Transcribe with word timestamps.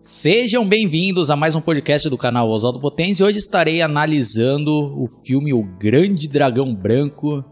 Sejam 0.00 0.64
bem-vindos 0.64 1.28
a 1.28 1.34
mais 1.34 1.56
um 1.56 1.60
podcast 1.60 2.08
do 2.08 2.16
canal 2.16 2.48
Oswaldo 2.48 2.80
e 2.96 3.22
hoje 3.22 3.38
estarei 3.38 3.82
analisando 3.82 4.96
o 4.96 5.08
filme 5.08 5.52
O 5.52 5.60
Grande 5.60 6.28
Dragão 6.28 6.72
Branco 6.72 7.44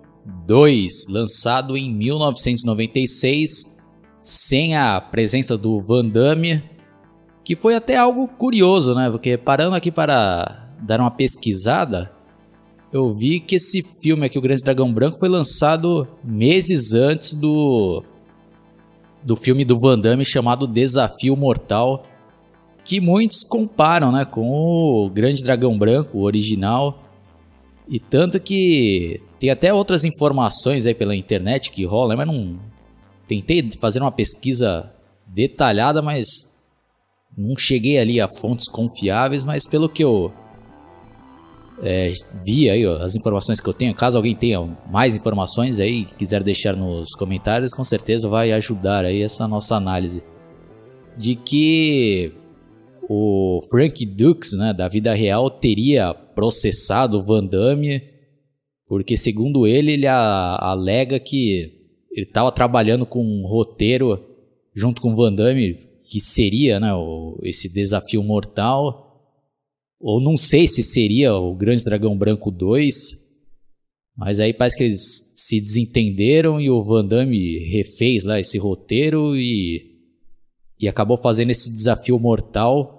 2, 0.47 1.09
lançado 1.09 1.77
em 1.77 1.93
1996, 1.93 3.77
sem 4.21 4.77
a 4.77 5.01
presença 5.01 5.59
do 5.59 5.81
Van 5.81 6.07
Damme, 6.07 6.63
que 7.45 7.57
foi 7.57 7.75
até 7.75 7.97
algo 7.97 8.29
curioso, 8.29 8.95
né? 8.95 9.11
Porque 9.11 9.37
parando 9.37 9.75
aqui 9.75 9.91
para 9.91 10.71
dar 10.81 11.01
uma 11.01 11.11
pesquisada, 11.11 12.13
eu 12.93 13.13
vi 13.13 13.41
que 13.41 13.57
esse 13.57 13.85
filme 14.01 14.25
aqui, 14.25 14.39
O 14.39 14.43
Grande 14.43 14.63
Dragão 14.63 14.95
Branco, 14.95 15.19
foi 15.19 15.29
lançado 15.29 16.07
meses 16.23 16.93
antes 16.93 17.35
do 17.35 18.05
do 19.25 19.35
filme 19.35 19.65
do 19.65 19.81
Van 19.81 19.99
Damme 19.99 20.25
chamado 20.25 20.69
Desafio 20.69 21.37
Mortal, 21.37 22.05
que 22.87 23.01
muitos 23.01 23.43
comparam, 23.43 24.13
né, 24.13 24.25
com 24.25 24.49
o 24.49 25.11
Grande 25.11 25.43
Dragão 25.43 25.77
Branco, 25.77 26.19
o 26.19 26.23
original. 26.23 27.03
E 27.89 27.99
tanto 27.99 28.39
que 28.39 29.21
tem 29.39 29.51
até 29.51 29.75
outras 29.75 30.05
informações 30.05 30.87
aí 30.87 30.95
pela 30.95 31.15
internet 31.15 31.73
que 31.73 31.85
rolam, 31.85 32.17
mas 32.17 32.27
não 32.27 32.59
tentei 33.27 33.69
fazer 33.81 34.01
uma 34.01 34.13
pesquisa 34.13 34.93
detalhada, 35.27 36.01
mas 36.01 36.27
não 37.37 37.57
cheguei 37.57 37.99
ali 37.99 38.21
a 38.21 38.29
fontes 38.29 38.69
confiáveis, 38.69 39.45
mas 39.45 39.67
pelo 39.67 39.89
que 39.89 40.05
eu 40.05 40.33
é, 41.83 42.13
vi 42.45 42.71
aí 42.71 42.87
ó, 42.87 43.03
as 43.03 43.15
informações 43.17 43.61
que 43.61 43.69
eu 43.69 43.75
tenho, 43.75 43.95
caso 43.95 44.17
alguém 44.17 44.35
tenha 44.35 44.61
mais 44.91 45.15
informações 45.15 45.81
aí, 45.81 46.05
quiser 46.05 46.43
deixar 46.43 46.77
nos 46.77 47.11
comentários, 47.15 47.75
com 47.75 47.85
certeza 47.85 48.29
vai 48.29 48.53
ajudar 48.53 49.05
aí 49.05 49.23
essa 49.23 49.47
nossa 49.47 49.75
análise 49.75 50.23
de 51.19 51.35
que 51.35 52.33
o 53.09 53.61
Frank 53.71 54.05
Dux, 54.05 54.53
né, 54.53 54.73
da 54.73 54.89
vida 54.89 55.15
real, 55.15 55.51
teria 55.51 56.13
processado 56.13 57.19
o 57.19 57.23
Van 57.23 57.45
Damme, 57.45 58.03
porque 58.87 59.17
segundo 59.17 59.67
ele, 59.67 59.93
ele 59.93 60.07
a, 60.07 60.57
alega 60.61 61.19
que 61.21 61.73
ele 62.11 62.27
estava 62.27 62.51
trabalhando 62.51 63.07
com 63.07 63.23
um 63.23 63.47
roteiro 63.47 64.21
junto 64.75 65.01
com 65.01 65.13
o 65.13 65.17
Van 65.17 65.33
Damme, 65.33 65.79
que 66.09 66.21
seria 66.21 66.81
né, 66.81 66.93
o, 66.95 67.39
esse 67.43 67.69
desafio 67.69 68.23
mortal, 68.23 69.07
ou 70.01 70.21
não 70.21 70.37
sei 70.37 70.67
se 70.67 70.83
seria 70.83 71.35
o 71.35 71.55
Grande 71.55 71.85
Dragão 71.85 72.17
Branco 72.17 72.51
2, 72.51 73.25
mas 74.17 74.41
aí 74.41 74.53
parece 74.53 74.77
que 74.77 74.85
eles 74.85 75.33
se 75.35 75.61
desentenderam 75.61 76.61
e 76.61 76.71
o 76.71 76.83
Van 76.83 77.05
Damme 77.05 77.59
refez 77.71 78.25
lá 78.25 78.41
esse 78.41 78.59
roteiro 78.59 79.37
e, 79.37 79.95
e 80.81 80.89
acabou 80.89 81.19
fazendo 81.19 81.51
esse 81.51 81.71
desafio 81.71 82.19
mortal 82.19 82.96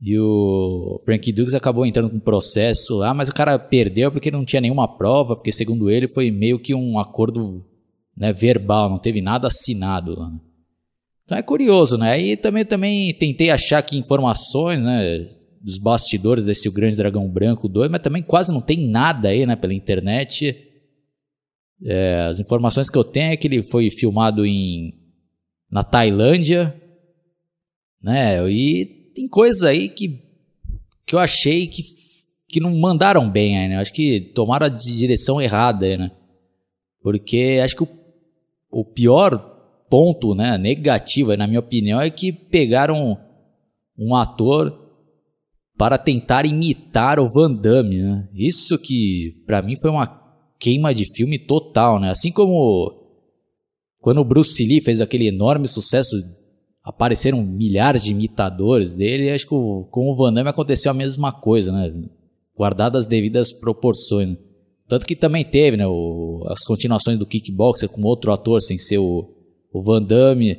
e 0.00 0.18
o 0.18 1.00
Frank 1.04 1.32
Dukes 1.32 1.54
acabou 1.54 1.86
entrando 1.86 2.10
com 2.10 2.16
um 2.16 2.20
processo 2.20 2.96
lá, 2.96 3.14
mas 3.14 3.28
o 3.28 3.34
cara 3.34 3.58
perdeu 3.58 4.10
porque 4.10 4.30
não 4.30 4.44
tinha 4.44 4.60
nenhuma 4.60 4.86
prova, 4.86 5.34
porque 5.34 5.52
segundo 5.52 5.90
ele 5.90 6.08
foi 6.08 6.30
meio 6.30 6.58
que 6.58 6.74
um 6.74 6.98
acordo 6.98 7.64
né, 8.16 8.32
verbal, 8.32 8.90
não 8.90 8.98
teve 8.98 9.20
nada 9.20 9.48
assinado 9.48 10.18
lá. 10.18 10.32
Então 11.24 11.38
é 11.38 11.42
curioso, 11.42 11.96
né? 11.96 12.12
Aí 12.12 12.36
também, 12.36 12.64
também 12.64 13.14
tentei 13.14 13.50
achar 13.50 13.78
aqui 13.78 13.96
informações, 13.96 14.80
né? 14.82 15.26
Dos 15.60 15.78
bastidores 15.78 16.44
desse 16.44 16.68
O 16.68 16.72
Grande 16.72 16.96
Dragão 16.96 17.26
Branco 17.26 17.66
2, 17.66 17.90
mas 17.90 18.02
também 18.02 18.22
quase 18.22 18.52
não 18.52 18.60
tem 18.60 18.86
nada 18.86 19.28
aí, 19.28 19.46
né? 19.46 19.56
Pela 19.56 19.72
internet. 19.72 20.54
É, 21.82 22.26
as 22.28 22.40
informações 22.40 22.90
que 22.90 22.98
eu 22.98 23.04
tenho 23.04 23.32
é 23.32 23.36
que 23.36 23.46
ele 23.46 23.62
foi 23.62 23.90
filmado 23.90 24.44
em 24.44 25.00
na 25.70 25.82
Tailândia, 25.82 26.78
né? 28.02 28.46
E 28.50 29.03
tem 29.14 29.28
coisas 29.28 29.62
aí 29.62 29.88
que, 29.88 30.20
que 31.06 31.14
eu 31.14 31.18
achei 31.18 31.66
que, 31.66 31.82
que 32.48 32.60
não 32.60 32.74
mandaram 32.76 33.30
bem 33.30 33.58
aí, 33.58 33.68
né? 33.68 33.76
Acho 33.76 33.92
que 33.92 34.20
tomaram 34.34 34.66
a 34.66 34.70
direção 34.70 35.40
errada 35.40 35.86
aí, 35.86 35.96
né? 35.96 36.10
Porque 37.00 37.60
acho 37.62 37.76
que 37.76 37.82
o, 37.82 37.88
o 38.70 38.84
pior 38.84 39.52
ponto, 39.88 40.34
né, 40.34 40.58
negativo, 40.58 41.30
aí, 41.30 41.36
na 41.36 41.46
minha 41.46 41.60
opinião, 41.60 42.00
é 42.00 42.10
que 42.10 42.32
pegaram 42.32 43.16
um 43.96 44.14
ator 44.14 44.82
para 45.76 45.98
tentar 45.98 46.46
imitar 46.46 47.20
o 47.20 47.28
Van 47.28 47.52
Damme, 47.52 48.02
né? 48.02 48.28
Isso 48.34 48.78
que 48.78 49.42
para 49.46 49.62
mim 49.62 49.76
foi 49.76 49.90
uma 49.90 50.22
queima 50.58 50.94
de 50.94 51.04
filme 51.04 51.38
total, 51.38 52.00
né? 52.00 52.10
Assim 52.10 52.32
como 52.32 52.92
quando 54.00 54.18
o 54.18 54.24
Bruce 54.24 54.64
Lee 54.64 54.80
fez 54.80 55.00
aquele 55.00 55.26
enorme 55.26 55.66
sucesso 55.68 56.16
apareceram 56.84 57.42
milhares 57.42 58.04
de 58.04 58.10
imitadores 58.10 58.96
dele, 58.96 59.30
acho 59.30 59.44
que 59.44 59.50
com 59.50 60.10
o 60.10 60.14
Van 60.14 60.32
Damme 60.32 60.50
aconteceu 60.50 60.90
a 60.90 60.94
mesma 60.94 61.32
coisa, 61.32 61.72
né? 61.72 61.90
Guardadas 62.54 63.00
as 63.00 63.06
devidas 63.06 63.52
proporções. 63.52 64.28
Né? 64.28 64.36
Tanto 64.86 65.06
que 65.06 65.16
também 65.16 65.42
teve, 65.44 65.78
né, 65.78 65.86
o, 65.86 66.44
as 66.46 66.62
continuações 66.64 67.18
do 67.18 67.26
Kickboxer 67.26 67.88
com 67.88 68.02
outro 68.02 68.30
ator 68.30 68.60
sem 68.60 68.76
ser 68.76 68.98
o, 68.98 69.34
o 69.72 69.82
Van 69.82 70.02
Damme. 70.02 70.58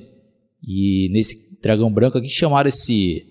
E 0.68 1.09
nesse 1.14 1.59
Dragão 1.62 1.94
Branco 1.94 2.18
aqui 2.18 2.28
chamaram 2.28 2.69
esse 2.69 3.24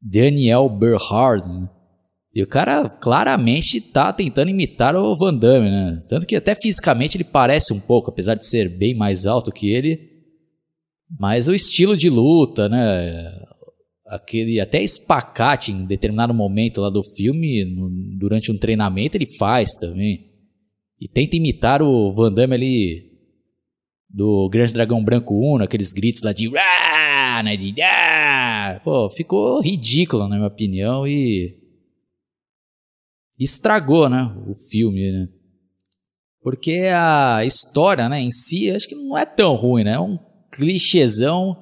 Daniel 0.00 0.68
Berhard, 0.70 1.46
né? 1.46 1.68
E 2.34 2.42
o 2.42 2.46
cara 2.46 2.88
claramente 2.88 3.80
tá 3.80 4.12
tentando 4.12 4.50
imitar 4.50 4.94
o 4.94 5.14
Van 5.14 5.34
Damme, 5.34 5.70
né? 5.70 6.00
Tanto 6.08 6.26
que 6.26 6.36
até 6.36 6.54
fisicamente 6.54 7.16
ele 7.16 7.24
parece 7.24 7.72
um 7.72 7.80
pouco, 7.80 8.10
apesar 8.10 8.34
de 8.34 8.46
ser 8.46 8.68
bem 8.68 8.94
mais 8.94 9.26
alto 9.26 9.52
que 9.52 9.70
ele. 9.70 10.15
Mas 11.18 11.48
o 11.48 11.54
estilo 11.54 11.96
de 11.96 12.10
luta, 12.10 12.68
né? 12.68 13.32
Aquele 14.06 14.60
até 14.60 14.82
espacate 14.82 15.72
em 15.72 15.84
determinado 15.84 16.32
momento 16.32 16.80
lá 16.80 16.90
do 16.90 17.02
filme, 17.02 17.64
no, 17.64 17.90
durante 18.16 18.52
um 18.52 18.58
treinamento, 18.58 19.16
ele 19.16 19.26
faz 19.36 19.72
também. 19.74 20.30
E 21.00 21.08
tenta 21.08 21.36
imitar 21.36 21.82
o 21.82 22.12
Van 22.12 22.32
Damme 22.32 22.54
ali 22.54 23.12
do 24.08 24.48
Grande 24.48 24.72
Dragão 24.72 25.04
Branco 25.04 25.34
1, 25.56 25.62
aqueles 25.62 25.92
gritos 25.92 26.22
lá 26.22 26.32
de 26.32 26.48
Rah! 26.48 27.42
né? 27.42 27.56
De! 27.56 27.74
Pô, 28.84 29.10
ficou 29.10 29.60
ridículo, 29.60 30.28
na 30.28 30.36
minha 30.36 30.48
opinião, 30.48 31.06
e 31.06 31.56
estragou, 33.38 34.08
né? 34.08 34.34
O 34.46 34.54
filme, 34.54 35.12
né? 35.12 35.28
Porque 36.40 36.88
a 36.94 37.44
história, 37.44 38.08
né, 38.08 38.20
em 38.20 38.30
si, 38.30 38.70
acho 38.70 38.88
que 38.88 38.94
não 38.94 39.18
é 39.18 39.26
tão 39.26 39.54
ruim, 39.54 39.82
né? 39.82 39.92
É 39.94 40.00
um 40.00 40.16
clichêzão, 40.56 41.56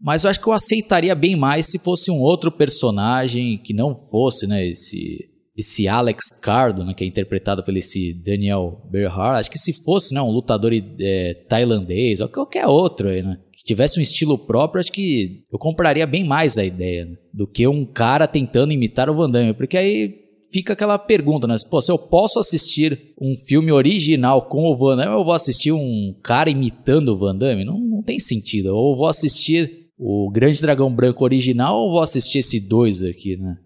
mas 0.00 0.24
eu 0.24 0.30
acho 0.30 0.40
que 0.40 0.48
eu 0.48 0.52
aceitaria 0.52 1.14
bem 1.14 1.36
mais 1.36 1.66
se 1.66 1.78
fosse 1.78 2.10
um 2.10 2.20
outro 2.20 2.50
personagem 2.50 3.58
que 3.58 3.74
não 3.74 3.94
fosse, 3.94 4.46
né, 4.46 4.66
esse 4.66 5.28
esse 5.56 5.86
Alex 5.86 6.30
Cardo, 6.40 6.84
né, 6.84 6.94
que 6.94 7.04
é 7.04 7.06
interpretado 7.06 7.62
pelo 7.62 7.76
esse 7.76 8.14
Daniel 8.14 8.80
Berhard, 8.90 9.40
acho 9.40 9.50
que 9.50 9.58
se 9.58 9.74
fosse, 9.84 10.14
né, 10.14 10.22
um 10.22 10.30
lutador 10.30 10.72
é, 10.72 11.34
tailandês 11.48 12.20
ou 12.20 12.28
qualquer 12.28 12.66
outro 12.66 13.10
aí, 13.10 13.22
né, 13.22 13.38
que 13.52 13.64
tivesse 13.64 13.98
um 13.98 14.02
estilo 14.02 14.38
próprio, 14.38 14.80
acho 14.80 14.90
que 14.90 15.44
eu 15.52 15.58
compraria 15.58 16.06
bem 16.06 16.24
mais 16.24 16.56
a 16.56 16.64
ideia 16.64 17.04
né, 17.04 17.16
do 17.34 17.46
que 17.46 17.66
um 17.66 17.84
cara 17.84 18.26
tentando 18.26 18.72
imitar 18.72 19.10
o 19.10 19.14
Van 19.14 19.28
Damme, 19.28 19.52
porque 19.52 19.76
aí 19.76 20.29
fica 20.52 20.72
aquela 20.72 20.98
pergunta, 20.98 21.46
né? 21.46 21.56
Pô, 21.70 21.80
se 21.80 21.90
eu 21.90 21.98
posso 21.98 22.38
assistir 22.38 23.14
um 23.20 23.34
filme 23.36 23.72
original 23.72 24.42
com 24.42 24.64
o 24.64 24.76
Van 24.76 24.96
Damme, 24.96 25.12
eu 25.12 25.24
vou 25.24 25.34
assistir 25.34 25.72
um 25.72 26.14
cara 26.22 26.50
imitando 26.50 27.10
o 27.10 27.16
Van 27.16 27.36
Damme? 27.36 27.64
Não, 27.64 27.78
não 27.78 28.02
tem 28.02 28.18
sentido. 28.18 28.74
Ou 28.74 28.96
vou 28.96 29.06
assistir 29.06 29.88
o 29.98 30.30
Grande 30.30 30.60
Dragão 30.60 30.92
Branco 30.92 31.22
original 31.24 31.76
ou 31.76 31.92
vou 31.92 32.02
assistir 32.02 32.38
esse 32.38 32.58
dois 32.58 33.04
aqui, 33.04 33.36
né? 33.36 33.56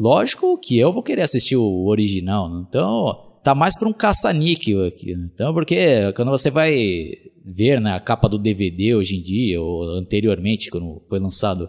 Lógico 0.00 0.58
que 0.58 0.78
eu 0.78 0.92
vou 0.92 1.02
querer 1.02 1.22
assistir 1.22 1.56
o 1.56 1.86
original, 1.86 2.52
né? 2.52 2.64
Então, 2.68 3.38
tá 3.44 3.54
mais 3.54 3.78
para 3.78 3.88
um 3.88 3.92
caça-níquel 3.92 4.84
aqui, 4.84 5.14
né? 5.14 5.28
Então, 5.32 5.54
porque 5.54 6.12
quando 6.16 6.30
você 6.30 6.50
vai 6.50 7.12
ver 7.44 7.80
né, 7.80 7.92
a 7.92 8.00
capa 8.00 8.28
do 8.28 8.38
DVD 8.38 8.94
hoje 8.94 9.16
em 9.16 9.22
dia, 9.22 9.60
ou 9.60 9.84
anteriormente, 9.98 10.70
quando 10.70 11.02
foi 11.08 11.20
lançado 11.20 11.68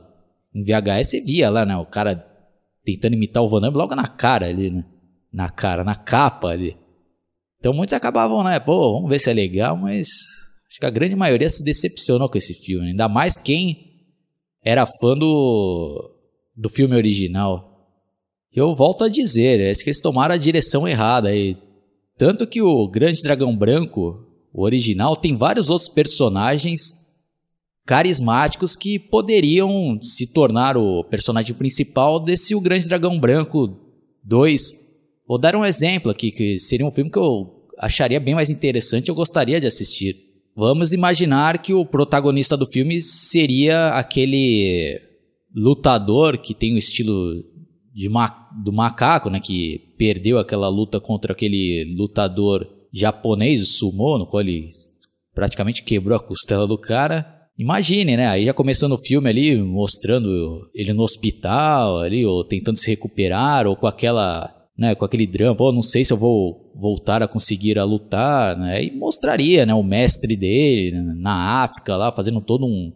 em 0.53 0.64
VHS, 0.64 1.09
você 1.09 1.22
via 1.22 1.49
lá, 1.49 1.66
né? 1.66 1.76
O 1.78 1.85
cara 1.85 2.30
tentando 2.83 3.16
imitar 3.16 3.43
o 3.43 3.49
Van 3.49 3.59
Damme 3.59 3.78
logo 3.78 3.95
na 3.95 4.07
cara 4.07 4.47
ali, 4.47 4.69
né? 4.69 4.85
Na 5.31 5.49
cara, 5.49 5.83
na 5.83 5.95
capa 5.95 6.49
ali. 6.49 6.75
Então 7.59 7.73
muitos 7.73 7.93
acabavam, 7.93 8.43
né? 8.43 8.59
Pô, 8.59 8.93
vamos 8.93 9.09
ver 9.09 9.19
se 9.19 9.29
é 9.29 9.33
legal, 9.33 9.78
mas 9.78 10.07
acho 10.67 10.79
que 10.79 10.85
a 10.85 10.89
grande 10.89 11.16
maioria 11.16 11.49
se 11.49 11.63
decepcionou 11.63 12.28
com 12.28 12.37
esse 12.37 12.53
filme. 12.53 12.87
Ainda 12.87 13.07
mais 13.07 13.37
quem 13.37 13.91
era 14.63 14.85
fã 14.85 15.16
do, 15.16 16.11
do 16.55 16.69
filme 16.69 16.95
original. 16.95 17.87
Eu 18.53 18.75
volto 18.75 19.03
a 19.03 19.09
dizer, 19.09 19.72
acho 19.72 19.84
que 19.84 19.89
eles 19.89 20.01
tomaram 20.01 20.35
a 20.35 20.37
direção 20.37 20.87
errada 20.87 21.29
aí. 21.29 21.57
Tanto 22.17 22.45
que 22.45 22.61
o 22.61 22.87
Grande 22.87 23.22
Dragão 23.22 23.55
Branco, 23.55 24.27
o 24.53 24.63
original, 24.63 25.16
tem 25.16 25.37
vários 25.37 25.69
outros 25.69 25.89
personagens 25.89 27.00
carismáticos 27.85 28.75
que 28.75 28.99
poderiam 28.99 29.99
se 30.01 30.28
tornar 30.28 30.78
o 30.78 31.03
personagem 31.03 31.55
principal 31.55 32.19
desse 32.19 32.55
O 32.55 32.61
Grande 32.61 32.87
Dragão 32.87 33.19
Branco 33.19 33.78
2. 34.23 34.73
Vou 35.28 35.39
dar 35.39 35.55
um 35.55 35.66
exemplo 35.66 36.11
aqui, 36.11 36.31
que 36.31 36.59
seria 36.59 36.85
um 36.85 36.91
filme 36.91 37.09
que 37.09 37.17
eu 37.17 37.61
acharia 37.78 38.19
bem 38.19 38.35
mais 38.35 38.49
interessante, 38.49 39.09
eu 39.09 39.16
gostaria 39.16 39.59
de 39.59 39.67
assistir. 39.67 40.16
vamos 40.55 40.91
imaginar 40.93 41.61
que 41.61 41.73
o 41.73 41.85
protagonista 41.85 42.55
do 42.57 42.67
filme 42.67 43.01
seria 43.01 43.89
aquele 43.89 44.99
lutador 45.55 46.37
que 46.37 46.53
tem 46.53 46.73
o 46.73 46.77
estilo 46.77 47.43
ma 48.09 48.49
do 48.63 48.73
macaco, 48.73 49.29
né, 49.29 49.39
que 49.39 49.93
perdeu 49.97 50.37
aquela 50.37 50.67
luta 50.67 50.99
contra 50.99 51.31
aquele 51.31 51.95
lutador 51.97 52.67
japonês, 52.91 53.77
sumo, 53.77 54.17
no 54.17 54.27
qual 54.27 54.41
ele 54.41 54.69
praticamente 55.34 55.84
quebrou 55.84 56.17
a 56.17 56.23
costela 56.23 56.67
do 56.67 56.77
cara. 56.77 57.41
Imagine, 57.61 58.17
né? 58.17 58.25
Aí 58.25 58.46
já 58.46 58.55
começando 58.55 58.93
o 58.93 58.97
filme 58.97 59.29
ali, 59.29 59.55
mostrando 59.55 60.67
ele 60.73 60.93
no 60.93 61.03
hospital 61.03 61.99
ali, 61.99 62.25
ou 62.25 62.43
tentando 62.43 62.79
se 62.79 62.90
recuperar, 62.90 63.67
ou 63.67 63.75
com 63.75 63.85
aquela, 63.85 64.52
né, 64.75 64.96
com 64.96 65.05
aquele 65.05 65.28
drama, 65.28 65.55
pô, 65.55 65.72
não 65.72 65.84
sei 65.84 66.03
se 66.03 66.11
eu 66.11 66.17
vou 66.17 66.72
voltar 66.73 67.22
a 67.22 67.28
conseguir 67.28 67.78
a 67.78 67.84
lutar, 67.84 68.58
né? 68.58 68.84
E 68.84 68.90
mostraria, 68.90 69.63
né, 69.63 69.75
o 69.75 69.84
mestre 69.84 70.35
dele 70.35 70.91
né, 70.97 71.13
na 71.17 71.61
África 71.61 71.96
lá, 71.96 72.11
fazendo 72.11 72.41
todo 72.41 72.66
um, 72.66 72.91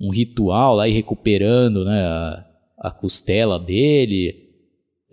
um 0.00 0.10
ritual 0.10 0.74
lá 0.74 0.88
e 0.88 0.92
recuperando, 0.92 1.84
né, 1.84 2.02
a, 2.02 2.44
a 2.80 2.90
costela 2.90 3.56
dele. 3.56 4.34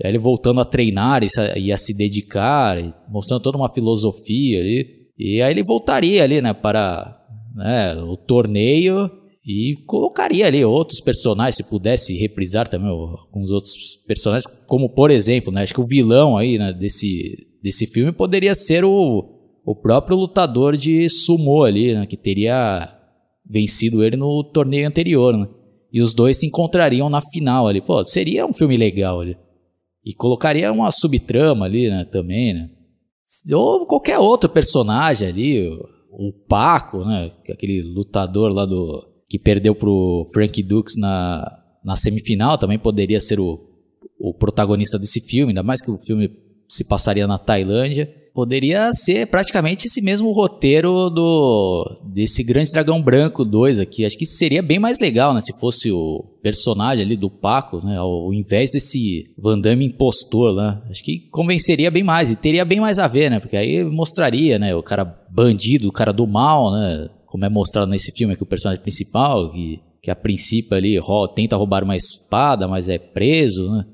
Aí 0.03 0.09
ele 0.09 0.18
voltando 0.18 0.62
a 0.62 0.65
treinar 0.65 1.21
e 1.24 1.71
a, 1.71 1.75
a 1.75 1.77
se 1.77 1.94
dedicar, 1.95 2.77
mostrando 3.07 3.44
toda 3.44 3.56
uma 3.56 3.71
filosofia 3.71 4.59
ali. 4.62 5.12
E 5.15 5.44
aí 5.44 5.51
ele 5.53 5.62
voltaria 5.62 6.24
ali, 6.24 6.41
né, 6.41 6.53
para 6.53 7.19
né, 7.59 7.95
o 8.01 8.15
torneio 8.15 9.11
e 9.45 9.75
colocaria 9.85 10.47
ali 10.47 10.63
outros 10.63 11.01
personagens, 11.01 11.56
se 11.56 11.63
pudesse 11.63 12.17
reprisar 12.17 12.67
também 12.67 12.89
alguns 12.89 13.51
outros 13.51 13.97
personagens, 14.07 14.51
como 14.65 14.89
por 14.89 15.11
exemplo, 15.11 15.51
né, 15.51 15.63
acho 15.63 15.73
que 15.73 15.81
o 15.81 15.88
vilão 15.88 16.38
aí 16.38 16.57
né, 16.57 16.71
desse, 16.73 17.47
desse 17.61 17.85
filme 17.85 18.11
poderia 18.11 18.56
ser 18.56 18.83
o, 18.85 19.23
o 19.65 19.75
próprio 19.75 20.17
lutador 20.17 20.77
de 20.77 21.09
sumo 21.09 21.63
ali, 21.63 21.94
né, 21.94 22.06
que 22.06 22.17
teria 22.17 22.95
vencido 23.50 24.03
ele 24.03 24.15
no 24.15 24.44
torneio 24.44 24.88
anterior, 24.88 25.35
né? 25.35 25.47
E 25.91 26.01
os 26.01 26.13
dois 26.13 26.38
se 26.38 26.45
encontrariam 26.45 27.09
na 27.09 27.19
final 27.19 27.67
ali. 27.67 27.81
Pô, 27.81 28.05
seria 28.05 28.45
um 28.45 28.53
filme 28.53 28.77
legal 28.77 29.21
ali. 29.21 29.35
E 30.05 30.13
colocaria 30.13 30.71
uma 30.71 30.91
subtrama 30.91 31.65
ali, 31.65 31.89
né, 31.89 32.05
também, 32.05 32.53
né? 32.53 32.69
Ou 33.51 33.88
qualquer 33.88 34.19
outro 34.19 34.47
personagem 34.50 35.27
ali, 35.27 35.69
o 36.11 36.31
Paco, 36.31 37.06
né? 37.06 37.31
É 37.47 37.53
aquele 37.53 37.81
lutador 37.81 38.51
lá 38.51 38.65
do. 38.65 39.07
que 39.27 39.38
perdeu 39.38 39.75
pro 39.75 40.25
Frank 40.33 40.61
Dux 40.63 40.95
na, 40.97 41.61
na 41.83 41.95
semifinal, 41.95 42.57
também 42.57 42.79
poderia 42.79 43.21
ser 43.21 43.39
o, 43.39 43.59
o 44.19 44.33
protagonista 44.33 44.97
desse 44.97 45.21
filme, 45.21 45.51
ainda 45.51 45.63
mais 45.63 45.81
que 45.81 45.91
o 45.91 45.97
filme 45.97 46.31
se 46.67 46.83
passaria 46.83 47.27
na 47.27 47.38
Tailândia. 47.38 48.13
Poderia 48.33 48.91
ser 48.93 49.27
praticamente 49.27 49.87
esse 49.87 50.01
mesmo 50.01 50.31
roteiro 50.31 51.09
do 51.09 51.99
desse 52.03 52.43
Grande 52.43 52.71
Dragão 52.71 53.01
Branco 53.01 53.43
2 53.43 53.79
aqui. 53.79 54.05
Acho 54.05 54.17
que 54.17 54.25
seria 54.25 54.61
bem 54.61 54.79
mais 54.79 54.99
legal, 54.99 55.33
né? 55.33 55.41
Se 55.41 55.57
fosse 55.59 55.91
o 55.91 56.23
personagem 56.41 57.03
ali 57.03 57.17
do 57.17 57.29
Paco, 57.29 57.85
né? 57.85 57.97
Ao 57.97 58.33
invés 58.33 58.71
desse 58.71 59.33
Van 59.37 59.59
Damme 59.59 59.85
impostor 59.85 60.53
lá. 60.53 60.83
Acho 60.89 61.03
que 61.03 61.19
convenceria 61.31 61.91
bem 61.91 62.03
mais 62.03 62.29
e 62.29 62.35
teria 62.35 62.63
bem 62.63 62.79
mais 62.79 62.99
a 62.99 63.07
ver, 63.07 63.29
né? 63.29 63.39
Porque 63.39 63.57
aí 63.57 63.83
mostraria, 63.83 64.59
né? 64.59 64.75
O 64.75 64.83
cara 64.83 65.05
bandido, 65.29 65.89
o 65.89 65.93
cara 65.93 66.13
do 66.13 66.27
mal, 66.27 66.71
né? 66.71 67.09
Como 67.25 67.45
é 67.45 67.49
mostrado 67.49 67.91
nesse 67.91 68.11
filme 68.11 68.33
aqui, 68.33 68.43
o 68.43 68.47
personagem 68.47 68.81
principal, 68.81 69.51
que, 69.51 69.79
que 70.01 70.09
a 70.09 70.15
princípio 70.15 70.75
ali 70.75 70.97
tenta 71.35 71.55
roubar 71.55 71.83
uma 71.83 71.95
espada, 71.95 72.67
mas 72.67 72.89
é 72.89 72.97
preso, 72.97 73.69
né? 73.71 73.85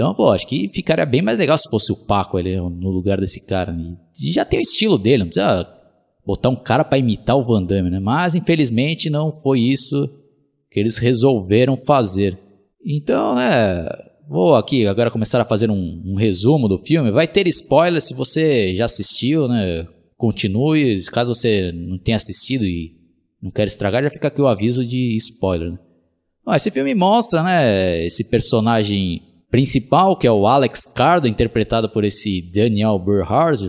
Então, 0.00 0.14
pô, 0.14 0.30
acho 0.30 0.46
que 0.46 0.66
ficaria 0.70 1.04
bem 1.04 1.20
mais 1.20 1.38
legal 1.38 1.58
se 1.58 1.68
fosse 1.68 1.92
o 1.92 1.96
Paco 2.06 2.38
ali 2.38 2.56
no 2.56 2.88
lugar 2.88 3.20
desse 3.20 3.38
cara. 3.38 3.76
E 4.18 4.32
já 4.32 4.46
tem 4.46 4.58
o 4.58 4.62
estilo 4.62 4.96
dele, 4.96 5.24
não 5.24 5.26
precisa 5.26 5.68
botar 6.24 6.48
um 6.48 6.56
cara 6.56 6.82
para 6.82 6.96
imitar 6.96 7.36
o 7.36 7.44
Van 7.44 7.62
Damme, 7.62 7.90
né? 7.90 8.00
Mas 8.00 8.34
infelizmente 8.34 9.10
não 9.10 9.30
foi 9.30 9.60
isso 9.60 10.08
que 10.70 10.80
eles 10.80 10.96
resolveram 10.96 11.76
fazer. 11.76 12.38
Então, 12.82 13.34
né, 13.34 13.86
vou 14.26 14.56
aqui 14.56 14.86
agora 14.86 15.10
começar 15.10 15.38
a 15.38 15.44
fazer 15.44 15.70
um, 15.70 16.02
um 16.02 16.14
resumo 16.14 16.66
do 16.66 16.78
filme. 16.78 17.10
Vai 17.10 17.28
ter 17.28 17.46
spoiler 17.48 18.00
se 18.00 18.14
você 18.14 18.74
já 18.74 18.86
assistiu, 18.86 19.48
né? 19.48 19.86
Continue, 20.16 21.04
caso 21.12 21.34
você 21.34 21.72
não 21.72 21.98
tenha 21.98 22.16
assistido 22.16 22.64
e 22.64 22.96
não 23.42 23.50
quer 23.50 23.66
estragar, 23.66 24.02
já 24.02 24.10
fica 24.10 24.28
aqui 24.28 24.40
o 24.40 24.48
aviso 24.48 24.82
de 24.82 25.14
spoiler. 25.16 25.72
Né? 25.72 25.78
Esse 26.56 26.70
filme 26.70 26.94
mostra, 26.94 27.42
né, 27.42 28.02
esse 28.06 28.24
personagem 28.24 29.28
principal, 29.50 30.16
que 30.16 30.26
é 30.26 30.32
o 30.32 30.46
Alex 30.46 30.86
Cardo, 30.86 31.26
interpretado 31.26 31.88
por 31.88 32.04
esse 32.04 32.40
Daniel 32.40 32.98
Burhars, 32.98 33.62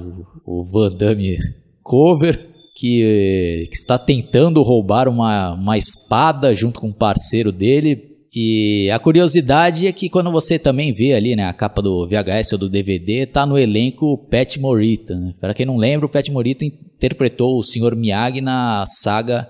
o 0.46 0.64
Van 0.64 0.96
Damme 0.96 1.38
cover, 1.84 2.50
que, 2.76 3.68
que, 3.70 3.76
está 3.76 3.98
tentando 3.98 4.62
roubar 4.62 5.08
uma, 5.08 5.54
uma 5.54 5.78
espada 5.78 6.54
junto 6.54 6.80
com 6.80 6.88
um 6.88 6.94
parceiro 6.94 7.52
dele. 7.52 8.10
E 8.34 8.90
a 8.90 8.98
curiosidade 8.98 9.88
é 9.88 9.92
que 9.92 10.10
quando 10.10 10.32
você 10.32 10.58
também 10.58 10.94
vê 10.94 11.14
ali 11.14 11.36
né, 11.36 11.46
a 11.46 11.54
capa 11.54 11.82
do 11.82 12.08
VHS 12.08 12.54
ou 12.54 12.60
do 12.60 12.70
DVD, 12.70 13.26
tá 13.26 13.46
no 13.46 13.58
elenco 13.58 14.18
Pat 14.18 14.58
Morita. 14.58 15.16
Né? 15.16 15.34
Para 15.40 15.54
quem 15.54 15.66
não 15.66 15.76
lembra, 15.76 16.06
o 16.06 16.10
Pat 16.10 16.30
Morita 16.30 16.64
interpretou 16.64 17.58
o 17.58 17.64
Sr. 17.64 17.94
Miyagi 17.94 18.40
na 18.40 18.86
saga 18.88 19.50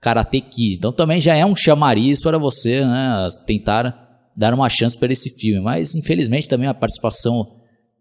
Karate 0.00 0.40
Kid. 0.40 0.76
Então 0.76 0.92
também 0.92 1.20
já 1.20 1.34
é 1.34 1.44
um 1.44 1.56
chamariz 1.56 2.22
para 2.22 2.38
você 2.38 2.84
né, 2.84 3.28
tentar 3.46 4.09
dar 4.40 4.54
uma 4.54 4.70
chance 4.70 4.96
para 4.96 5.12
esse 5.12 5.28
filme. 5.28 5.60
Mas 5.60 5.94
infelizmente 5.94 6.48
também 6.48 6.66
a 6.66 6.72
participação 6.72 7.46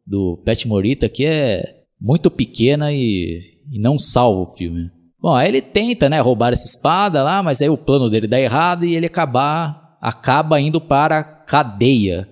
do 0.07 0.41
Pat 0.45 0.65
Morita 0.65 1.07
aqui 1.07 1.25
é 1.25 1.83
muito 1.99 2.31
pequena 2.31 2.93
e, 2.93 3.41
e 3.69 3.77
não 3.77 3.99
salva 3.99 4.43
o 4.43 4.55
filme. 4.55 4.89
Bom, 5.21 5.33
aí 5.33 5.49
ele 5.49 5.61
tenta, 5.61 6.07
né, 6.07 6.21
roubar 6.21 6.53
essa 6.53 6.65
espada 6.65 7.21
lá, 7.21 7.43
mas 7.43 7.61
aí 7.61 7.67
o 7.67 7.77
plano 7.77 8.09
dele 8.09 8.25
dá 8.25 8.39
errado 8.39 8.85
e 8.85 8.95
ele 8.95 9.07
acabar, 9.07 9.97
acaba 10.01 10.61
indo 10.61 10.79
para 10.79 11.19
a 11.19 11.23
cadeia. 11.25 12.29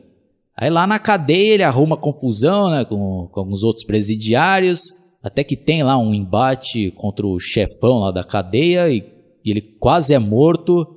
Aí 0.56 0.69
lá 0.69 0.88
na 0.88 0.98
cadeia 0.98 1.56
ele 1.56 1.63
arruma 1.63 1.98
confusão, 1.98 2.71
né, 2.71 2.86
com, 2.86 3.27
com 3.30 3.39
alguns 3.42 3.62
outros 3.62 3.83
presidiários, 3.86 4.95
até 5.21 5.44
que 5.44 5.57
tem 5.57 5.83
lá 5.83 5.98
um 5.98 6.13
embate 6.13 6.92
contra 6.92 7.27
o 7.27 7.38
chefão 7.42 8.00
lá 8.00 8.12
da 8.12 8.24
cadeia 8.24 8.89
e, 8.89 9.03
e 9.44 9.51
ele 9.51 9.62
quase 9.62 10.13
é 10.13 10.19
morto, 10.19 10.88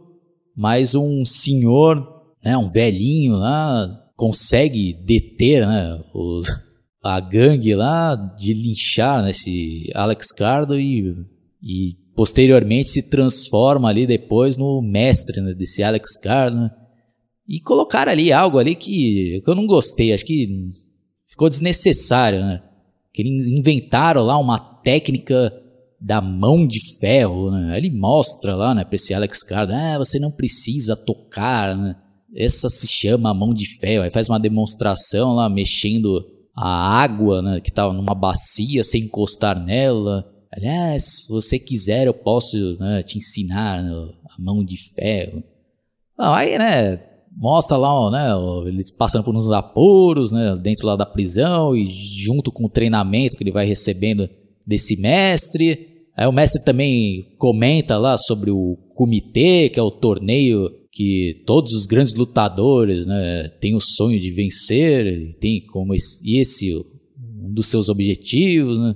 mas 0.57 0.95
um 0.95 1.25
senhor 1.25 2.20
né, 2.45 2.57
um 2.57 2.71
velhinho 2.71 3.35
lá 3.35 3.87
consegue 4.17 4.93
deter 5.05 5.67
né, 5.67 5.99
os, 6.15 6.47
a 7.03 7.19
gangue 7.21 7.75
lá 7.75 8.15
de 8.15 8.53
linchar 8.53 9.23
né, 9.23 9.31
esse 9.31 9.91
Alex 9.95 10.33
Cardo 10.33 10.79
e, 10.79 11.15
e 11.63 11.97
posteriormente 12.15 12.91
se 12.91 13.09
transforma 13.09 13.89
ali 13.89 14.07
depois 14.07 14.57
no 14.57 14.83
mestre 14.83 15.41
né, 15.41 15.55
desse 15.55 15.83
Alex 15.83 16.17
Cardo 16.17 16.57
né, 16.57 16.71
e 17.49 17.61
colocar 17.61 18.09
ali 18.09 18.33
algo 18.33 18.59
ali 18.59 18.75
que, 18.75 19.41
que 19.45 19.51
eu 19.51 19.55
não 19.55 19.67
gostei, 19.67 20.13
acho 20.13 20.25
que 20.25 20.71
ficou 21.31 21.49
desnecessário, 21.49 22.41
né? 22.41 22.63
Que 23.13 23.23
eles 23.23 23.49
inventaram 23.49 24.23
lá 24.23 24.39
uma 24.39 24.59
técnica 24.59 25.53
da 26.01 26.21
mão 26.21 26.67
de 26.67 26.79
ferro, 26.99 27.51
né? 27.51 27.77
Ele 27.77 27.91
mostra 27.91 28.55
lá, 28.55 28.75
né, 28.75 28.85
pra 28.85 28.97
esse 28.97 29.15
Alex 29.15 29.43
Cardo, 29.43 29.73
ah, 29.73 29.99
você 29.99 30.19
não 30.19 30.31
precisa 30.31 30.95
tocar, 30.95 31.77
né? 31.77 31.97
Essa 32.35 32.69
se 32.69 32.87
chama 32.87 33.35
mão 33.35 33.53
de 33.53 33.67
ferro. 33.79 34.05
Aí 34.05 34.11
faz 34.11 34.29
uma 34.29 34.39
demonstração 34.39 35.35
lá, 35.35 35.49
mexendo 35.49 36.25
a 36.55 37.01
água 37.01 37.43
né, 37.43 37.61
que 37.61 37.71
estava 37.71 37.93
numa 37.93 38.15
bacia 38.15 38.85
sem 38.85 39.05
encostar 39.05 39.63
nela. 39.65 40.25
Aliás, 40.53 41.05
se 41.05 41.29
você 41.29 41.59
quiser, 41.59 42.07
eu 42.07 42.15
posso 42.15 42.77
né, 42.79 43.03
te 43.03 43.19
ensinar 43.19 43.83
né, 43.83 43.91
a 43.91 44.43
mão 44.43 44.65
de 44.65 44.77
ferro. 44.95 45.43
aí, 46.19 46.59
né, 46.59 47.01
mostra 47.37 47.77
lá, 47.77 48.11
né, 48.11 48.69
eles 48.69 48.91
passando 48.91 49.25
por 49.25 49.35
uns 49.35 49.51
apuros, 49.51 50.33
né, 50.33 50.55
dentro 50.61 50.87
lá 50.87 50.97
da 50.97 51.07
prisão 51.07 51.75
e 51.77 51.89
junto 51.91 52.51
com 52.51 52.65
o 52.65 52.71
treinamento 52.71 53.37
que 53.37 53.43
ele 53.43 53.53
vai 53.53 53.65
recebendo 53.65 54.29
desse 54.67 55.01
mestre. 55.01 55.89
Aí 56.17 56.27
o 56.27 56.33
mestre 56.33 56.63
também 56.65 57.35
comenta 57.39 57.97
lá 57.97 58.19
sobre 58.19 58.51
o 58.51 58.77
comitê, 58.95 59.69
que 59.69 59.79
é 59.79 59.83
o 59.83 59.91
torneio 59.91 60.69
que 60.93 61.43
todos 61.47 61.73
os 61.73 61.87
grandes 61.87 62.15
lutadores 62.15 63.07
né, 63.07 63.49
têm 63.61 63.75
o 63.75 63.81
sonho 63.81 64.19
de 64.19 64.31
vencer, 64.31 65.35
tem 65.37 65.61
como 65.67 65.95
esse, 65.95 66.37
esse 66.37 66.75
um 66.75 67.53
dos 67.53 67.67
seus 67.67 67.89
objetivos. 67.89 68.79
Né? 68.79 68.95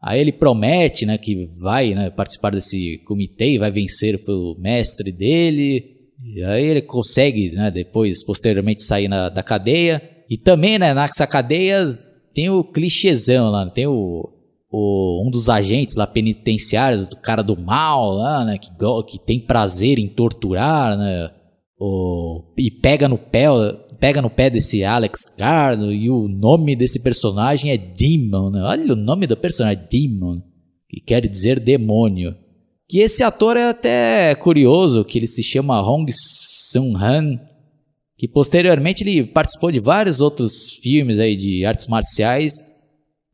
Aí 0.00 0.20
ele 0.20 0.32
promete 0.32 1.06
né, 1.06 1.16
que 1.16 1.46
vai 1.60 1.94
né, 1.94 2.10
participar 2.10 2.50
desse 2.50 2.98
comitê 3.04 3.52
e 3.52 3.58
vai 3.58 3.70
vencer 3.70 4.22
pelo 4.24 4.56
mestre 4.58 5.10
dele. 5.10 5.96
E 6.24 6.42
aí 6.42 6.64
ele 6.64 6.82
consegue 6.82 7.50
né, 7.52 7.70
depois, 7.70 8.22
posteriormente, 8.24 8.82
sair 8.82 9.08
na, 9.08 9.28
da 9.28 9.42
cadeia. 9.42 10.02
E 10.28 10.36
também 10.36 10.78
né, 10.78 10.92
nessa 10.92 11.26
cadeia 11.26 11.98
tem 12.34 12.50
o 12.50 12.64
clichêzão 12.64 13.50
lá, 13.50 13.68
tem 13.70 13.86
o, 13.86 14.28
o, 14.72 15.22
um 15.24 15.30
dos 15.30 15.50
agentes 15.50 15.96
lá 15.96 16.06
penitenciários, 16.06 17.06
do 17.06 17.16
cara 17.16 17.42
do 17.42 17.56
mal 17.56 18.10
lá, 18.10 18.44
né, 18.44 18.56
que, 18.56 18.70
que 19.06 19.18
tem 19.18 19.38
prazer 19.38 19.98
em 19.98 20.08
torturar, 20.08 20.96
né, 20.96 21.30
o, 21.78 22.42
e 22.56 22.70
pega 22.70 23.06
no 23.06 23.18
pé, 23.18 23.48
pega 24.00 24.22
no 24.22 24.30
pé 24.30 24.48
desse 24.48 24.82
Alex 24.82 25.34
Gardo, 25.36 25.92
e 25.92 26.08
o 26.08 26.26
nome 26.26 26.74
desse 26.74 27.00
personagem 27.02 27.70
é 27.70 27.76
Demon, 27.76 28.50
né, 28.50 28.62
olha 28.62 28.94
o 28.94 28.96
nome 28.96 29.26
do 29.26 29.36
personagem, 29.36 29.84
Demon, 29.90 30.40
que 30.88 31.00
quer 31.00 31.26
dizer 31.28 31.60
demônio. 31.60 32.34
Que 32.88 32.98
esse 32.98 33.22
ator 33.22 33.56
é 33.56 33.70
até 33.70 34.34
curioso, 34.34 35.04
que 35.04 35.18
ele 35.18 35.26
se 35.26 35.42
chama 35.42 35.80
Hong 35.80 36.10
Sung-han, 36.12 37.40
que 38.18 38.28
posteriormente 38.28 39.02
ele 39.02 39.24
participou 39.24 39.72
de 39.72 39.80
vários 39.80 40.20
outros 40.20 40.74
filmes 40.82 41.18
aí 41.18 41.34
de 41.34 41.64
artes 41.64 41.86
marciais, 41.86 42.54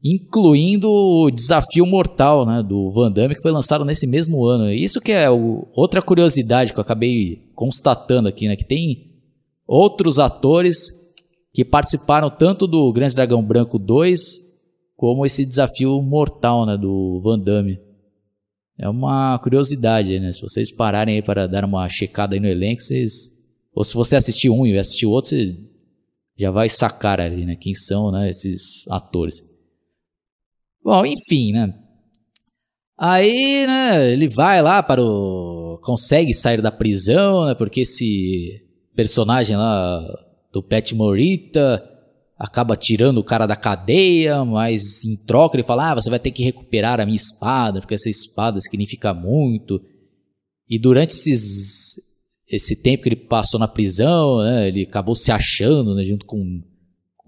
incluindo 0.02 0.88
o 0.90 1.30
Desafio 1.30 1.84
Mortal, 1.84 2.46
né, 2.46 2.62
do 2.62 2.90
Van 2.90 3.10
Damme, 3.10 3.34
que 3.34 3.42
foi 3.42 3.50
lançado 3.50 3.84
nesse 3.84 4.06
mesmo 4.06 4.44
ano. 4.44 4.70
Isso 4.72 5.00
que 5.00 5.12
é 5.12 5.28
o, 5.30 5.66
outra 5.72 6.00
curiosidade 6.00 6.72
que 6.72 6.78
eu 6.78 6.82
acabei 6.82 7.42
constatando 7.54 8.28
aqui, 8.28 8.46
né, 8.46 8.56
que 8.56 8.64
tem 8.64 9.12
outros 9.66 10.18
atores 10.18 10.90
que 11.52 11.64
participaram 11.64 12.30
tanto 12.30 12.66
do 12.66 12.92
Grande 12.92 13.14
Dragão 13.14 13.42
Branco 13.42 13.78
2 13.78 14.46
como 14.96 15.26
esse 15.26 15.44
Desafio 15.44 16.00
Mortal, 16.00 16.64
né, 16.64 16.76
do 16.76 17.20
Van 17.22 17.38
Damme. 17.38 17.78
É 18.78 18.88
uma 18.88 19.36
curiosidade, 19.40 20.20
né? 20.20 20.30
Se 20.30 20.40
vocês 20.40 20.70
pararem 20.70 21.16
aí 21.16 21.22
para 21.22 21.48
dar 21.48 21.64
uma 21.64 21.88
checada 21.88 22.36
aí 22.36 22.40
no 22.40 22.46
elenco, 22.46 22.80
vocês 22.80 23.36
ou 23.74 23.82
se 23.84 23.94
você 23.94 24.16
assistiu 24.16 24.54
um 24.54 24.66
e 24.66 24.78
assistiu 24.78 25.10
outro, 25.10 25.30
você 25.30 25.56
já 26.36 26.50
vai 26.50 26.68
sacar 26.68 27.20
ali, 27.20 27.44
né? 27.44 27.56
Quem 27.56 27.74
são, 27.74 28.12
né? 28.12 28.30
Esses 28.30 28.86
atores. 28.88 29.42
Bom, 30.82 31.04
enfim, 31.04 31.52
né? 31.52 31.74
Aí, 32.98 33.66
né? 33.66 34.12
Ele 34.12 34.28
vai 34.28 34.60
lá 34.60 34.82
para 34.82 35.02
o, 35.02 35.78
consegue 35.82 36.34
sair 36.34 36.60
da 36.60 36.72
prisão, 36.72 37.46
né? 37.46 37.54
Porque 37.54 37.82
esse 37.82 38.60
personagem 38.94 39.56
lá 39.56 40.00
do 40.52 40.62
Pet 40.62 40.94
Morita 40.94 41.82
acaba 42.38 42.76
tirando 42.76 43.18
o 43.18 43.24
cara 43.24 43.46
da 43.46 43.56
cadeia, 43.56 44.44
mas 44.44 45.04
em 45.04 45.16
troca 45.16 45.56
ele 45.56 45.62
fala: 45.62 45.90
ah, 45.90 45.94
você 45.96 46.08
vai 46.08 46.18
ter 46.18 46.30
que 46.30 46.42
recuperar 46.42 47.00
a 47.00 47.04
minha 47.04 47.16
espada, 47.16 47.80
porque 47.80 47.94
essa 47.94 48.08
espada 48.08 48.60
significa 48.60 49.12
muito. 49.12 49.80
E 50.68 50.78
durante 50.78 51.12
esses, 51.12 52.00
esse 52.48 52.82
tempo 52.82 53.02
que 53.02 53.08
ele 53.08 53.16
passou 53.16 53.58
na 53.58 53.66
prisão, 53.66 54.38
né, 54.38 54.68
ele 54.68 54.82
acabou 54.82 55.14
se 55.14 55.32
achando 55.32 55.94
né, 55.94 56.04
junto 56.04 56.26
com, 56.26 56.62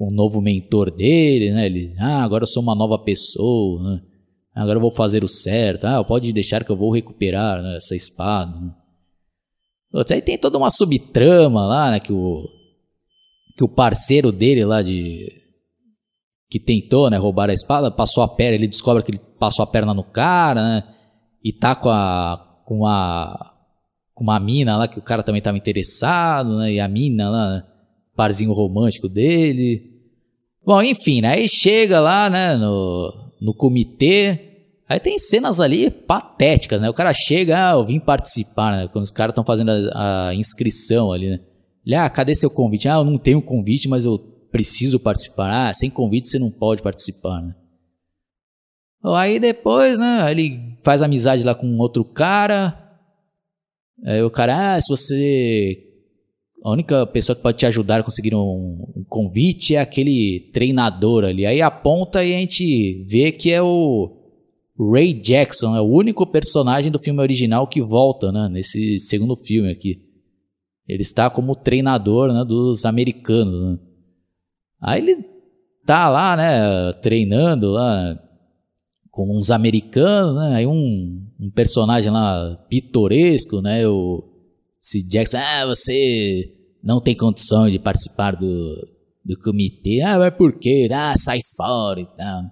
o 0.00 0.10
novo 0.10 0.40
mentor 0.40 0.90
dele. 0.90 1.52
Né, 1.52 1.66
ele, 1.66 1.94
ah, 1.98 2.24
agora 2.24 2.44
eu 2.44 2.48
sou 2.48 2.62
uma 2.62 2.74
nova 2.74 2.98
pessoa, 2.98 3.82
né, 3.82 4.02
agora 4.54 4.78
eu 4.78 4.80
vou 4.80 4.90
fazer 4.90 5.22
o 5.22 5.28
certo, 5.28 5.84
ah, 5.84 6.02
pode 6.02 6.32
deixar 6.32 6.64
que 6.64 6.70
eu 6.70 6.76
vou 6.76 6.90
recuperar 6.90 7.62
né, 7.62 7.76
essa 7.76 7.94
espada. 7.94 8.58
Né. 8.58 8.72
Aí 10.10 10.22
tem 10.22 10.38
toda 10.38 10.56
uma 10.56 10.70
subtrama 10.70 11.66
lá, 11.66 11.90
né, 11.90 12.00
que 12.00 12.12
o 12.12 12.48
que 13.56 13.64
o 13.64 13.68
parceiro 13.68 14.32
dele 14.32 14.64
lá 14.64 14.80
de 14.80 15.38
que 16.48 16.58
tentou, 16.58 17.10
né, 17.10 17.18
roubar 17.18 17.50
a 17.50 17.52
espada, 17.52 17.90
passou 17.90 18.22
a 18.24 18.28
perna, 18.28 18.54
ele 18.54 18.66
descobre 18.66 19.02
que 19.02 19.10
ele 19.10 19.20
passou 19.38 19.62
a 19.62 19.66
perna 19.66 19.92
no 19.92 20.02
cara, 20.02 20.62
né, 20.62 20.84
e 21.44 21.52
tá 21.52 21.74
com 21.74 21.90
a 21.90 22.62
com 22.64 22.86
a 22.86 23.54
com 24.14 24.24
uma 24.24 24.40
mina 24.40 24.76
lá 24.76 24.88
que 24.88 24.98
o 24.98 25.02
cara 25.02 25.22
também 25.22 25.40
estava 25.40 25.58
interessado, 25.58 26.56
né, 26.56 26.72
e 26.72 26.80
a 26.80 26.88
mina 26.88 27.28
lá, 27.28 27.50
né, 27.50 27.64
parzinho 28.20 28.52
romântico 28.52 29.08
dele. 29.08 29.90
Bom, 30.62 30.82
enfim, 30.82 31.22
né, 31.22 31.28
aí 31.28 31.48
chega 31.48 32.00
lá, 32.00 32.28
né, 32.28 32.54
no, 32.54 33.32
no 33.40 33.54
comitê, 33.54 34.66
aí 34.86 35.00
tem 35.00 35.18
cenas 35.18 35.58
ali 35.58 35.90
patéticas, 35.90 36.78
né, 36.82 36.90
o 36.90 36.92
cara 36.92 37.14
chega, 37.14 37.70
ah, 37.70 37.72
eu 37.72 37.86
vim 37.86 37.98
participar, 37.98 38.76
né, 38.76 38.88
quando 38.88 39.04
os 39.04 39.10
caras 39.10 39.32
estão 39.32 39.42
fazendo 39.42 39.70
a, 39.94 40.28
a 40.28 40.34
inscrição 40.34 41.10
ali, 41.10 41.30
né, 41.30 41.40
ele, 41.86 41.94
ah, 41.94 42.10
cadê 42.10 42.34
seu 42.34 42.50
convite? 42.50 42.88
Ah, 42.90 42.96
eu 42.96 43.04
não 43.04 43.16
tenho 43.16 43.40
convite, 43.40 43.88
mas 43.88 44.04
eu 44.04 44.18
preciso 44.52 45.00
participar. 45.00 45.70
Ah, 45.70 45.72
sem 45.72 45.88
convite 45.88 46.28
você 46.28 46.38
não 46.38 46.50
pode 46.50 46.82
participar, 46.82 47.40
né? 47.40 47.54
Aí 49.02 49.40
depois, 49.40 49.98
né, 49.98 50.30
ele 50.30 50.76
faz 50.84 51.00
amizade 51.00 51.42
lá 51.42 51.54
com 51.54 51.66
outro 51.78 52.04
cara. 52.04 52.76
Aí 54.04 54.22
o 54.22 54.30
cara, 54.30 54.74
ah, 54.74 54.80
se 54.80 54.90
você. 54.90 55.89
A 56.62 56.70
única 56.70 57.06
pessoa 57.06 57.34
que 57.34 57.42
pode 57.42 57.58
te 57.58 57.66
ajudar 57.66 58.00
a 58.00 58.02
conseguir 58.02 58.34
um, 58.34 58.86
um 58.94 59.04
convite 59.08 59.74
é 59.74 59.80
aquele 59.80 60.50
treinador 60.52 61.24
ali. 61.24 61.46
Aí 61.46 61.62
aponta 61.62 62.22
e 62.22 62.34
a 62.34 62.38
gente 62.38 63.02
vê 63.04 63.32
que 63.32 63.50
é 63.50 63.62
o 63.62 64.16
Ray 64.78 65.14
Jackson, 65.14 65.74
é 65.74 65.80
o 65.80 65.88
único 65.88 66.26
personagem 66.26 66.92
do 66.92 66.98
filme 66.98 67.20
original 67.20 67.66
que 67.66 67.80
volta, 67.80 68.30
né, 68.30 68.48
nesse 68.50 69.00
segundo 69.00 69.36
filme 69.36 69.70
aqui. 69.70 70.02
Ele 70.86 71.02
está 71.02 71.30
como 71.30 71.54
treinador 71.54 72.32
né, 72.32 72.44
dos 72.44 72.84
americanos. 72.84 73.72
Né? 73.72 73.78
Aí 74.82 75.00
ele 75.00 75.24
tá 75.86 76.10
lá, 76.10 76.36
né, 76.36 76.92
treinando 76.94 77.70
lá 77.70 78.18
com 79.10 79.36
uns 79.36 79.50
americanos, 79.50 80.36
né? 80.36 80.54
Aí 80.56 80.66
um, 80.66 81.26
um 81.38 81.50
personagem 81.50 82.10
lá 82.10 82.56
pitoresco, 82.68 83.60
né? 83.60 83.86
O 83.86 84.29
se 84.80 85.02
Jackson, 85.02 85.38
ah, 85.38 85.66
você 85.66 86.52
não 86.82 87.00
tem 87.00 87.14
condições 87.14 87.72
de 87.72 87.78
participar 87.78 88.36
do, 88.36 88.88
do 89.24 89.38
comitê. 89.38 90.00
Ah, 90.02 90.18
mas 90.18 90.34
por 90.34 90.58
quê? 90.58 90.88
Ah, 90.90 91.14
sai 91.16 91.40
fora 91.56 92.00
e 92.00 92.06
tal. 92.06 92.42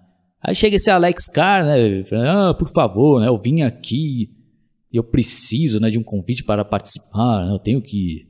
Aí 0.41 0.55
chega 0.55 0.77
esse 0.77 0.91
Alex 0.91 1.29
Carr, 1.29 1.65
né? 1.65 2.05
Ah, 2.13 2.55
por 2.55 2.69
favor, 2.69 3.21
né? 3.21 3.29
Eu 3.29 3.37
vim 3.37 3.63
aqui 3.63 4.39
eu 4.93 5.05
preciso, 5.05 5.81
né, 5.81 5.91
de 5.91 5.99
um 5.99 6.03
convite 6.03 6.45
para 6.45 6.65
participar. 6.65 7.45
Né? 7.45 7.53
Eu 7.53 7.59
tenho 7.59 7.81
que 7.81 8.27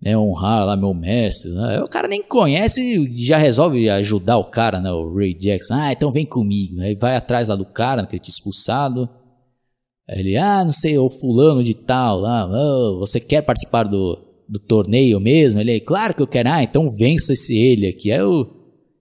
né, 0.00 0.16
honrar 0.16 0.64
lá 0.64 0.76
meu 0.76 0.94
mestre. 0.94 1.50
Né? 1.50 1.80
O 1.80 1.88
cara 1.88 2.08
nem 2.08 2.22
conhece 2.22 2.80
e 2.80 3.24
já 3.24 3.36
resolve 3.36 3.88
ajudar 3.90 4.38
o 4.38 4.44
cara, 4.44 4.80
né, 4.80 4.90
o 4.90 5.14
Ray 5.14 5.34
Jackson. 5.34 5.74
Ah, 5.74 5.92
então 5.92 6.10
vem 6.12 6.24
comigo. 6.24 6.80
Aí 6.80 6.94
vai 6.94 7.16
atrás 7.16 7.48
lá 7.48 7.56
do 7.56 7.66
cara 7.66 8.02
né, 8.02 8.08
que 8.08 8.14
ele 8.14 8.22
tinha 8.22 8.32
expulsado. 8.32 9.08
Ele, 10.08 10.36
ah, 10.36 10.64
não 10.64 10.70
sei, 10.70 10.96
o 10.96 11.10
fulano 11.10 11.64
de 11.64 11.74
tal 11.74 12.20
lá, 12.20 12.46
oh, 12.46 12.98
você 12.98 13.18
quer 13.18 13.42
participar 13.42 13.84
do, 13.84 14.18
do 14.48 14.58
torneio 14.58 15.18
mesmo? 15.18 15.60
Ele, 15.60 15.80
claro 15.80 16.14
que 16.14 16.22
eu 16.22 16.28
quero. 16.28 16.48
Ah, 16.48 16.62
então 16.62 16.88
vença 16.88 17.32
esse 17.32 17.56
ele 17.56 17.88
aqui. 17.88 18.12
Aí 18.12 18.22
o, 18.22 18.46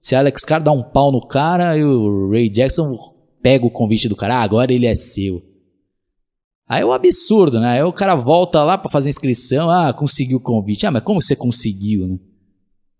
se 0.01 0.15
Alex 0.15 0.43
Carr 0.43 0.63
dá 0.63 0.71
um 0.71 0.81
pau 0.81 1.11
no 1.11 1.21
cara, 1.21 1.77
e 1.77 1.83
o 1.83 2.29
Ray 2.29 2.49
Jackson 2.49 2.97
pega 3.41 3.65
o 3.65 3.71
convite 3.71 4.09
do 4.09 4.15
cara, 4.15 4.37
ah, 4.37 4.41
agora 4.41 4.73
ele 4.73 4.87
é 4.87 4.95
seu. 4.95 5.43
Aí 6.67 6.81
é 6.81 6.85
um 6.85 6.91
absurdo, 6.91 7.59
né? 7.59 7.73
Aí 7.73 7.83
o 7.83 7.93
cara 7.93 8.15
volta 8.15 8.63
lá 8.63 8.75
para 8.75 8.89
fazer 8.89 9.09
inscrição, 9.09 9.69
ah, 9.69 9.93
conseguiu 9.93 10.37
o 10.37 10.41
convite. 10.41 10.87
Ah, 10.87 10.91
mas 10.91 11.03
como 11.03 11.21
você 11.21 11.35
conseguiu, 11.35 12.07
né? 12.07 12.19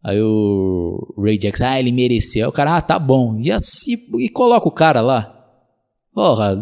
Aí 0.04 0.22
o 0.22 1.16
Ray 1.18 1.36
Jackson, 1.36 1.66
ah, 1.66 1.80
ele 1.80 1.92
mereceu. 1.92 2.46
Aí 2.46 2.50
o 2.50 2.52
cara, 2.52 2.78
ah, 2.78 2.82
tá 2.82 3.00
bom. 3.00 3.40
E, 3.40 3.52
assim, 3.52 3.98
e 4.20 4.30
coloca 4.30 4.68
o 4.68 4.72
cara 4.72 5.02
lá. 5.02 5.36
Porra, 6.14 6.56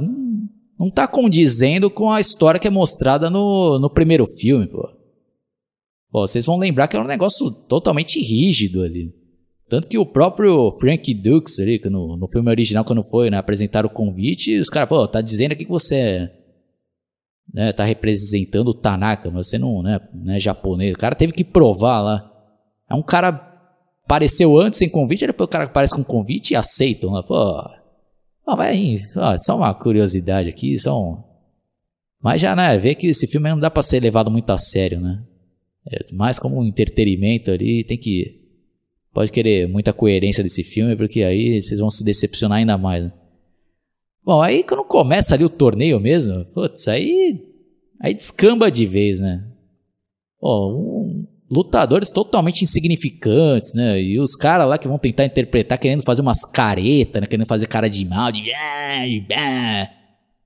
não 0.79 0.89
tá 0.89 1.07
condizendo 1.07 1.89
com 1.89 2.11
a 2.11 2.19
história 2.19 2.59
que 2.59 2.67
é 2.67 2.71
mostrada 2.71 3.29
no, 3.29 3.79
no 3.79 3.89
primeiro 3.89 4.25
filme, 4.27 4.67
pô. 4.67 4.89
Pô, 6.11 6.27
vocês 6.27 6.45
vão 6.45 6.57
lembrar 6.57 6.87
que 6.87 6.95
era 6.95 7.03
um 7.03 7.07
negócio 7.07 7.49
totalmente 7.49 8.19
rígido 8.19 8.83
ali. 8.83 9.13
Tanto 9.67 9.87
que 9.87 9.97
o 9.97 10.05
próprio 10.05 10.71
Frank 10.73 11.11
Dukes 11.13 11.57
ali, 11.59 11.81
no, 11.85 12.15
no 12.17 12.27
filme 12.27 12.49
original, 12.49 12.85
quando 12.85 13.03
foi 13.03 13.29
né, 13.29 13.37
apresentar 13.37 13.85
o 13.85 13.89
convite, 13.89 14.59
os 14.59 14.69
caras, 14.69 14.89
pô, 14.89 15.07
tá 15.07 15.21
dizendo 15.21 15.53
aqui 15.53 15.65
que 15.65 15.71
você 15.71 15.95
é 15.95 16.43
né, 17.51 17.71
tá 17.71 17.83
representando 17.83 18.69
o 18.69 18.73
Tanaka, 18.73 19.29
mas 19.29 19.47
você 19.47 19.57
não, 19.57 19.81
né, 19.81 19.99
não 20.13 20.33
é 20.33 20.39
japonês. 20.39 20.93
O 20.93 20.97
cara 20.97 21.15
teve 21.15 21.33
que 21.33 21.43
provar 21.43 22.01
lá. 22.01 22.31
É 22.89 22.95
um 22.95 23.01
cara 23.01 23.29
apareceu 24.05 24.57
antes 24.59 24.79
sem 24.79 24.89
convite, 24.89 25.25
depois 25.25 25.47
o 25.47 25.51
cara 25.51 25.65
aparece 25.65 25.95
com 25.95 26.03
convite 26.03 26.51
e 26.51 26.55
aceitam. 26.55 27.13
Né? 27.13 27.23
Pô, 27.25 27.63
ó, 28.45 28.55
vai, 28.55 28.95
ó, 29.15 29.37
só 29.37 29.57
uma 29.57 29.73
curiosidade 29.73 30.49
aqui, 30.49 30.77
só 30.77 31.01
um... 31.01 31.23
Mas 32.21 32.41
já, 32.41 32.55
né, 32.55 32.77
vê 32.77 32.95
que 32.95 33.07
esse 33.07 33.27
filme 33.27 33.49
não 33.49 33.59
dá 33.59 33.69
para 33.69 33.83
ser 33.83 33.99
levado 33.99 34.31
muito 34.31 34.49
a 34.49 34.57
sério, 34.57 34.99
né? 35.01 35.23
É 35.85 35.99
mais 36.13 36.39
como 36.39 36.59
um 36.59 36.65
entretenimento 36.65 37.51
ali, 37.51 37.83
tem 37.83 37.97
que... 37.97 38.41
Pode 39.13 39.31
querer 39.31 39.67
muita 39.67 39.93
coerência 39.93 40.43
desse 40.43 40.63
filme, 40.63 40.95
porque 40.95 41.23
aí 41.23 41.61
vocês 41.61 41.79
vão 41.79 41.89
se 41.89 42.03
decepcionar 42.03 42.59
ainda 42.59 42.77
mais, 42.77 43.03
né? 43.03 43.13
Bom, 44.23 44.41
aí 44.41 44.63
quando 44.63 44.85
começa 44.85 45.35
ali 45.35 45.43
o 45.43 45.49
torneio 45.49 45.99
mesmo, 45.99 46.45
putz, 46.45 46.87
aí, 46.87 47.45
aí 47.99 48.13
descamba 48.13 48.71
de 48.71 48.85
vez, 48.85 49.19
né? 49.19 49.45
Pô, 50.39 50.71
um, 50.71 51.27
lutadores 51.53 52.11
totalmente 52.11 52.63
insignificantes, 52.63 53.73
né? 53.73 54.01
E 54.01 54.19
os 54.19 54.35
caras 54.35 54.67
lá 54.67 54.77
que 54.77 54.87
vão 54.87 54.97
tentar 54.97 55.25
interpretar 55.25 55.77
querendo 55.77 56.03
fazer 56.03 56.21
umas 56.21 56.43
caretas, 56.43 57.21
né? 57.21 57.27
Querendo 57.27 57.47
fazer 57.47 57.67
cara 57.67 57.89
de 57.89 58.03
mal, 58.05 58.31
de... 58.31 58.41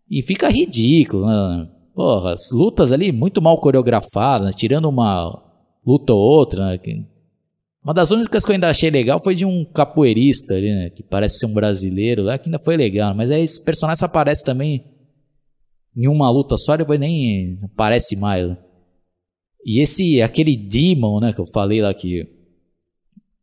E 0.09 0.21
fica 0.21 0.49
ridículo, 0.49 1.25
né? 1.25 1.67
Porra, 1.95 2.33
as 2.33 2.51
lutas 2.51 2.91
ali 2.91 3.11
muito 3.11 3.41
mal 3.41 3.59
coreografadas, 3.59 4.47
né? 4.47 4.53
tirando 4.55 4.87
uma 4.87 5.43
luta 5.85 6.13
ou 6.13 6.19
outra, 6.19 6.65
né? 6.67 6.79
Uma 7.83 7.93
das 7.93 8.11
únicas 8.11 8.43
que 8.43 8.51
eu 8.51 8.53
ainda 8.53 8.69
achei 8.69 8.89
legal 8.89 9.19
foi 9.21 9.33
de 9.33 9.45
um 9.45 9.63
capoeirista 9.63 10.55
ali, 10.55 10.73
né? 10.73 10.89
Que 10.89 11.01
parece 11.01 11.39
ser 11.39 11.45
um 11.45 11.53
brasileiro 11.53 12.21
lá, 12.21 12.37
que 12.37 12.49
ainda 12.49 12.59
foi 12.59 12.75
legal. 12.75 13.15
Mas 13.15 13.31
aí 13.31 13.41
esse 13.41 13.63
personagem 13.63 13.99
só 13.99 14.05
aparece 14.07 14.43
também 14.43 14.83
em 15.95 16.07
uma 16.07 16.29
luta 16.29 16.57
só, 16.57 16.75
depois 16.75 16.99
nem 16.99 17.57
aparece 17.63 18.15
mais. 18.15 18.47
Né? 18.47 18.57
E 19.67 19.81
esse, 19.81 20.21
aquele 20.21 20.55
Demon, 20.55 21.19
né? 21.19 21.33
Que 21.33 21.41
eu 21.41 21.45
falei 21.45 21.81
lá 21.81 21.93
que. 21.93 22.25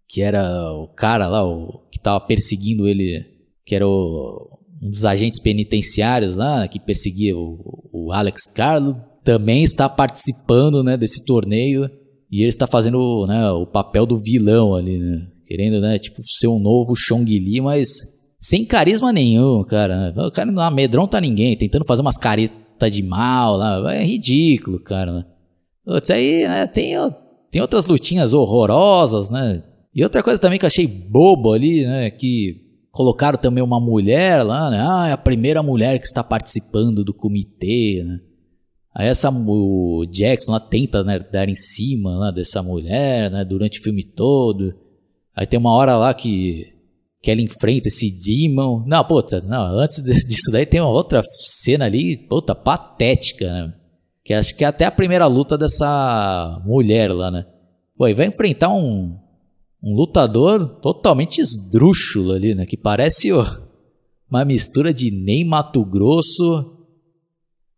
Que 0.08 0.22
era 0.22 0.72
o 0.72 0.88
cara 0.88 1.28
lá, 1.28 1.44
o, 1.46 1.82
que 1.90 2.00
tava 2.00 2.18
perseguindo 2.18 2.88
ele. 2.88 3.22
Que 3.62 3.74
era 3.74 3.86
o, 3.86 4.58
um 4.82 4.88
dos 4.88 5.04
agentes 5.04 5.38
penitenciários 5.38 6.36
lá, 6.36 6.66
que 6.66 6.80
perseguia 6.80 7.36
o, 7.36 7.90
o 7.92 8.10
Alex 8.10 8.50
Carlo, 8.54 8.96
também 9.22 9.64
está 9.64 9.86
participando 9.86 10.82
né, 10.82 10.96
desse 10.96 11.24
torneio 11.26 11.90
e 12.30 12.40
ele 12.40 12.48
está 12.48 12.66
fazendo 12.66 13.26
né, 13.26 13.50
o 13.50 13.66
papel 13.66 14.06
do 14.06 14.16
vilão 14.16 14.74
ali, 14.74 14.98
né? 14.98 15.26
Querendo, 15.46 15.78
né, 15.78 15.98
tipo, 15.98 16.22
ser 16.22 16.48
um 16.48 16.58
novo 16.58 16.94
Chong 16.96 17.38
Li, 17.38 17.60
mas 17.60 17.88
sem 18.40 18.64
carisma 18.64 19.12
nenhum, 19.12 19.62
cara. 19.62 20.10
Né? 20.10 20.22
O 20.26 20.30
cara 20.30 20.50
não 20.50 20.62
amedronta 20.62 21.20
ninguém, 21.20 21.54
tentando 21.54 21.84
fazer 21.86 22.00
umas 22.00 22.16
caretas 22.16 22.90
de 22.90 23.02
mal 23.02 23.56
lá. 23.56 23.94
É 23.94 24.02
ridículo, 24.02 24.80
cara. 24.80 25.26
Né? 25.86 25.94
Putz, 25.94 26.10
aí 26.10 26.48
né, 26.48 26.66
tem, 26.66 26.94
tem 27.50 27.62
outras 27.62 27.86
lutinhas 27.86 28.32
horrorosas, 28.32 29.30
né? 29.30 29.62
E 29.94 30.02
outra 30.02 30.22
coisa 30.22 30.40
também 30.40 30.58
que 30.58 30.64
eu 30.64 30.68
achei 30.68 30.86
bobo 30.86 31.52
ali, 31.52 31.86
né? 31.86 32.10
Que 32.10 32.64
colocaram 32.90 33.38
também 33.38 33.62
uma 33.62 33.80
mulher 33.80 34.42
lá, 34.42 34.70
né? 34.70 34.84
Ah, 34.86 35.08
é 35.08 35.12
a 35.12 35.18
primeira 35.18 35.62
mulher 35.62 35.98
que 35.98 36.06
está 36.06 36.22
participando 36.22 37.04
do 37.04 37.14
comitê, 37.14 38.02
né? 38.04 38.18
Aí 38.94 39.08
essa, 39.08 39.28
o 39.28 40.06
Jackson 40.06 40.52
lá 40.52 40.60
tenta 40.60 41.02
né, 41.02 41.18
dar 41.18 41.48
em 41.48 41.54
cima 41.56 42.16
lá 42.16 42.30
dessa 42.30 42.62
mulher, 42.62 43.28
né, 43.28 43.44
durante 43.44 43.80
o 43.80 43.82
filme 43.82 44.04
todo. 44.04 44.72
Aí 45.34 45.44
tem 45.46 45.58
uma 45.58 45.72
hora 45.72 45.96
lá 45.96 46.14
que, 46.14 46.72
que 47.20 47.28
ela 47.28 47.40
enfrenta 47.40 47.88
esse 47.88 48.08
Demon. 48.12 48.84
Não, 48.86 49.04
puta, 49.04 49.40
não, 49.40 49.80
antes 49.80 50.00
disso 50.26 50.52
daí 50.52 50.64
tem 50.64 50.80
uma 50.80 50.90
outra 50.90 51.22
cena 51.24 51.86
ali, 51.86 52.16
puta, 52.16 52.54
patética, 52.54 53.46
né? 53.46 53.74
Que 54.24 54.32
acho 54.32 54.56
que 54.56 54.64
é 54.64 54.66
até 54.66 54.86
a 54.86 54.90
primeira 54.90 55.26
luta 55.26 55.58
dessa 55.58 56.62
mulher 56.64 57.12
lá, 57.12 57.30
né? 57.30 57.46
Pô, 57.96 58.08
e 58.08 58.14
vai 58.14 58.26
enfrentar 58.26 58.70
um, 58.70 59.18
um 59.82 59.94
lutador 59.94 60.80
totalmente 60.80 61.40
esdrúxulo 61.40 62.32
ali, 62.32 62.54
né? 62.54 62.64
Que 62.64 62.76
parece 62.76 63.30
ó, 63.32 63.46
uma 64.28 64.44
mistura 64.44 64.94
de 64.94 65.10
Ney 65.10 65.44
Mato 65.44 65.84
Grosso 65.84 66.72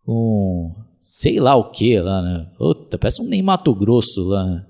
com 0.04 0.72
sei 1.00 1.40
lá 1.40 1.56
o 1.56 1.70
que 1.70 1.98
lá, 1.98 2.22
né? 2.22 2.46
Puta, 2.56 2.96
parece 2.96 3.20
um 3.20 3.26
nem 3.26 3.42
Mato 3.42 3.74
Grosso 3.74 4.22
lá, 4.24 4.44
né? 4.44 4.66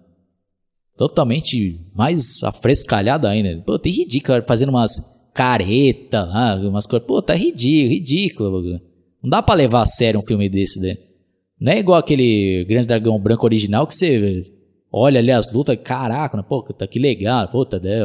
Totalmente 0.97 1.78
mais 1.95 2.42
afrescalhado 2.42 3.26
ainda. 3.26 3.62
Pô, 3.66 3.78
tem 3.78 3.92
ridículo, 3.92 4.42
fazendo 4.47 4.71
umas 4.71 4.92
careta 5.35 6.25
lá, 6.25 6.54
umas 6.56 6.87
coisas. 6.87 7.06
Pô, 7.06 7.21
tá 7.21 7.35
ridículo, 7.35 7.90
ridículo. 7.90 8.80
Não 9.23 9.28
dá 9.28 9.42
pra 9.42 9.54
levar 9.54 9.83
a 9.83 9.87
sério 9.87 10.18
um 10.18 10.26
filme 10.26 10.49
desse, 10.49 10.80
né? 10.80 10.97
Não 11.60 11.72
é 11.72 11.78
igual 11.78 11.98
aquele 11.98 12.64
Grande 12.68 12.86
Dragão 12.86 13.18
Branco 13.18 13.46
original 13.46 13.86
que 13.86 13.94
você 13.94 14.44
olha 14.92 15.18
ali 15.18 15.30
as 15.30 15.52
lutas, 15.52 15.76
caraca, 15.82 16.36
né? 16.36 16.44
pô, 16.46 16.62
tá 16.62 16.86
que 16.86 16.98
legal, 16.98 17.48
puta, 17.48 17.78
né? 17.78 18.00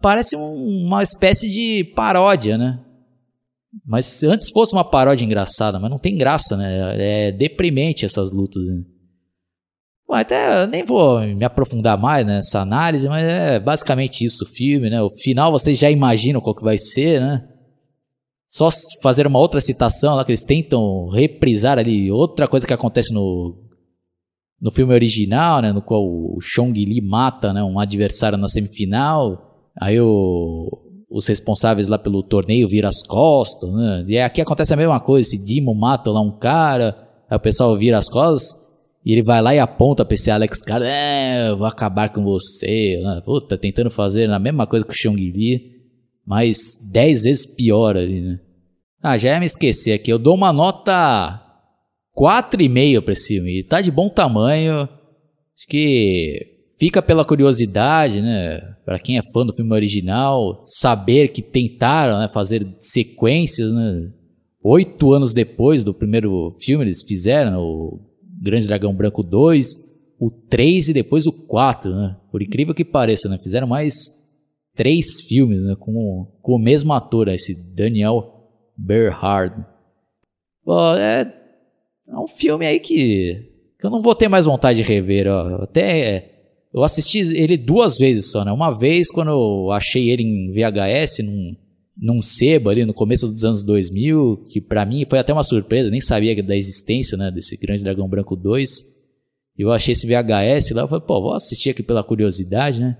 parece 0.00 0.36
uma 0.36 1.02
espécie 1.02 1.50
de 1.50 1.84
paródia, 1.94 2.58
né? 2.58 2.80
Mas 3.86 4.22
antes 4.22 4.50
fosse 4.50 4.74
uma 4.74 4.84
paródia 4.84 5.24
engraçada, 5.24 5.80
mas 5.80 5.90
não 5.90 5.98
tem 5.98 6.16
graça, 6.16 6.56
né? 6.56 7.26
É 7.28 7.32
deprimente 7.32 8.04
essas 8.04 8.30
lutas. 8.30 8.62
Né? 8.66 8.82
Bom, 10.06 10.14
até 10.14 10.66
nem 10.66 10.84
vou 10.84 11.20
me 11.20 11.44
aprofundar 11.44 11.98
mais 11.98 12.26
nessa 12.26 12.60
análise, 12.60 13.08
mas 13.08 13.24
é 13.24 13.58
basicamente 13.58 14.24
isso 14.24 14.44
o 14.44 14.48
filme, 14.48 14.90
né? 14.90 15.02
O 15.02 15.10
final 15.10 15.50
vocês 15.50 15.78
já 15.78 15.90
imaginam 15.90 16.40
qual 16.40 16.54
que 16.54 16.62
vai 16.62 16.76
ser, 16.76 17.20
né? 17.20 17.48
Só 18.54 18.68
fazer 19.02 19.26
uma 19.26 19.40
outra 19.40 19.60
citação 19.60 20.14
lá 20.14 20.24
que 20.24 20.30
eles 20.30 20.44
tentam 20.44 21.08
reprisar 21.08 21.76
ali 21.76 22.08
outra 22.08 22.46
coisa 22.46 22.64
que 22.64 22.72
acontece 22.72 23.12
no 23.12 23.60
no 24.62 24.70
filme 24.70 24.94
original, 24.94 25.60
né, 25.60 25.72
no 25.72 25.82
qual 25.82 26.02
o 26.04 26.38
Chong 26.40 26.72
Li 26.72 27.00
mata, 27.00 27.52
né, 27.52 27.62
um 27.64 27.80
adversário 27.80 28.38
na 28.38 28.46
semifinal. 28.46 29.70
Aí 29.78 30.00
o 30.00 30.70
os 31.10 31.26
responsáveis 31.26 31.88
lá 31.88 31.98
pelo 31.98 32.22
torneio 32.22 32.68
viram 32.68 32.88
as 32.88 33.02
costas, 33.02 33.72
né? 33.72 34.04
E 34.08 34.18
aqui 34.18 34.40
acontece 34.40 34.72
a 34.72 34.76
mesma 34.76 35.00
coisa, 35.00 35.28
esse 35.28 35.44
Dimo 35.44 35.74
mata 35.74 36.10
lá 36.10 36.20
um 36.20 36.38
cara, 36.38 36.96
aí 37.28 37.36
o 37.36 37.40
pessoal 37.40 37.76
vira 37.76 37.98
as 37.98 38.08
costas, 38.08 38.60
e 39.04 39.12
ele 39.12 39.22
vai 39.22 39.40
lá 39.40 39.54
e 39.54 39.60
aponta 39.60 40.04
pra 40.04 40.14
esse 40.14 40.30
Alex 40.30 40.62
cara, 40.62 40.88
é, 40.88 41.50
eu 41.50 41.56
vou 41.56 41.66
acabar 41.66 42.08
com 42.12 42.22
você, 42.22 43.00
né? 43.02 43.20
Puta, 43.24 43.58
tentando 43.58 43.90
fazer 43.90 44.30
a 44.30 44.38
mesma 44.38 44.66
coisa 44.66 44.84
que 44.84 44.92
o 44.92 44.96
Xiong 44.96 45.16
Li, 45.16 45.74
mas 46.26 46.78
dez 46.90 47.24
vezes 47.24 47.46
pior 47.46 47.96
ali, 47.96 48.20
né? 48.20 48.40
Ah, 49.04 49.18
já 49.18 49.34
ia 49.34 49.40
me 49.40 49.46
esquecer 49.46 49.92
aqui, 49.92 50.10
eu 50.10 50.18
dou 50.18 50.34
uma 50.34 50.52
nota 50.52 51.40
4,5 52.16 53.02
pra 53.02 53.12
esse 53.12 53.34
filme, 53.34 53.62
tá 53.62 53.80
de 53.80 53.90
bom 53.90 54.08
tamanho, 54.08 54.88
acho 55.54 55.66
que 55.68 56.54
Fica 56.78 57.00
pela 57.00 57.24
curiosidade, 57.24 58.20
né? 58.20 58.60
Para 58.84 58.98
quem 58.98 59.16
é 59.16 59.20
fã 59.32 59.46
do 59.46 59.54
filme 59.54 59.72
original, 59.72 60.60
saber 60.62 61.28
que 61.28 61.40
tentaram 61.40 62.18
né, 62.18 62.28
fazer 62.28 62.66
sequências, 62.80 63.72
né? 63.72 64.10
Oito 64.62 65.12
anos 65.12 65.32
depois 65.32 65.84
do 65.84 65.94
primeiro 65.94 66.54
filme, 66.60 66.84
eles 66.84 67.02
fizeram 67.02 67.60
o 67.60 68.00
Grande 68.42 68.66
Dragão 68.66 68.94
Branco 68.94 69.22
2, 69.22 69.78
o 70.18 70.30
3 70.30 70.88
e 70.88 70.92
depois 70.92 71.26
o 71.26 71.32
4, 71.32 71.94
né? 71.94 72.16
Por 72.32 72.42
incrível 72.42 72.74
que 72.74 72.84
pareça, 72.84 73.28
né? 73.28 73.38
Fizeram 73.40 73.68
mais 73.68 74.12
três 74.74 75.20
filmes 75.20 75.60
né? 75.60 75.76
com, 75.78 76.26
com 76.42 76.54
o 76.54 76.58
mesmo 76.58 76.92
ator, 76.92 77.26
né? 77.26 77.34
esse 77.34 77.54
Daniel 77.72 78.33
Berhard. 78.76 79.64
Bom, 80.64 80.94
é, 80.94 81.32
é 82.08 82.18
um 82.18 82.26
filme 82.26 82.66
aí 82.66 82.80
que, 82.80 83.50
que 83.78 83.86
eu 83.86 83.90
não 83.90 84.02
vou 84.02 84.14
ter 84.14 84.28
mais 84.28 84.46
vontade 84.46 84.82
de 84.82 84.88
rever. 84.88 85.26
Ó. 85.28 85.62
Até 85.62 86.34
eu 86.72 86.82
assisti 86.82 87.18
ele 87.18 87.56
duas 87.56 87.98
vezes 87.98 88.30
só, 88.30 88.44
né? 88.44 88.50
Uma 88.50 88.72
vez 88.72 89.10
quando 89.10 89.30
eu 89.30 89.70
achei 89.70 90.10
ele 90.10 90.22
em 90.22 90.52
VHS, 90.52 91.20
num, 91.24 91.56
num 91.96 92.20
sebo 92.20 92.68
ali 92.68 92.84
no 92.84 92.92
começo 92.92 93.28
dos 93.28 93.44
anos 93.44 93.62
2000, 93.62 94.44
que 94.50 94.60
para 94.60 94.84
mim 94.84 95.04
foi 95.06 95.18
até 95.18 95.32
uma 95.32 95.44
surpresa, 95.44 95.90
nem 95.90 96.00
sabia 96.00 96.42
da 96.42 96.56
existência, 96.56 97.16
né, 97.16 97.30
desse 97.30 97.56
Grande 97.56 97.84
Dragão 97.84 98.08
Branco 98.08 98.34
2. 98.34 98.92
Eu 99.56 99.70
achei 99.70 99.92
esse 99.92 100.06
VHS 100.06 100.72
lá, 100.72 100.82
eu 100.82 100.88
falei, 100.88 101.04
pô, 101.06 101.20
vou 101.20 101.34
assistir 101.34 101.70
aqui 101.70 101.82
pela 101.82 102.02
curiosidade, 102.02 102.80
né? 102.80 102.98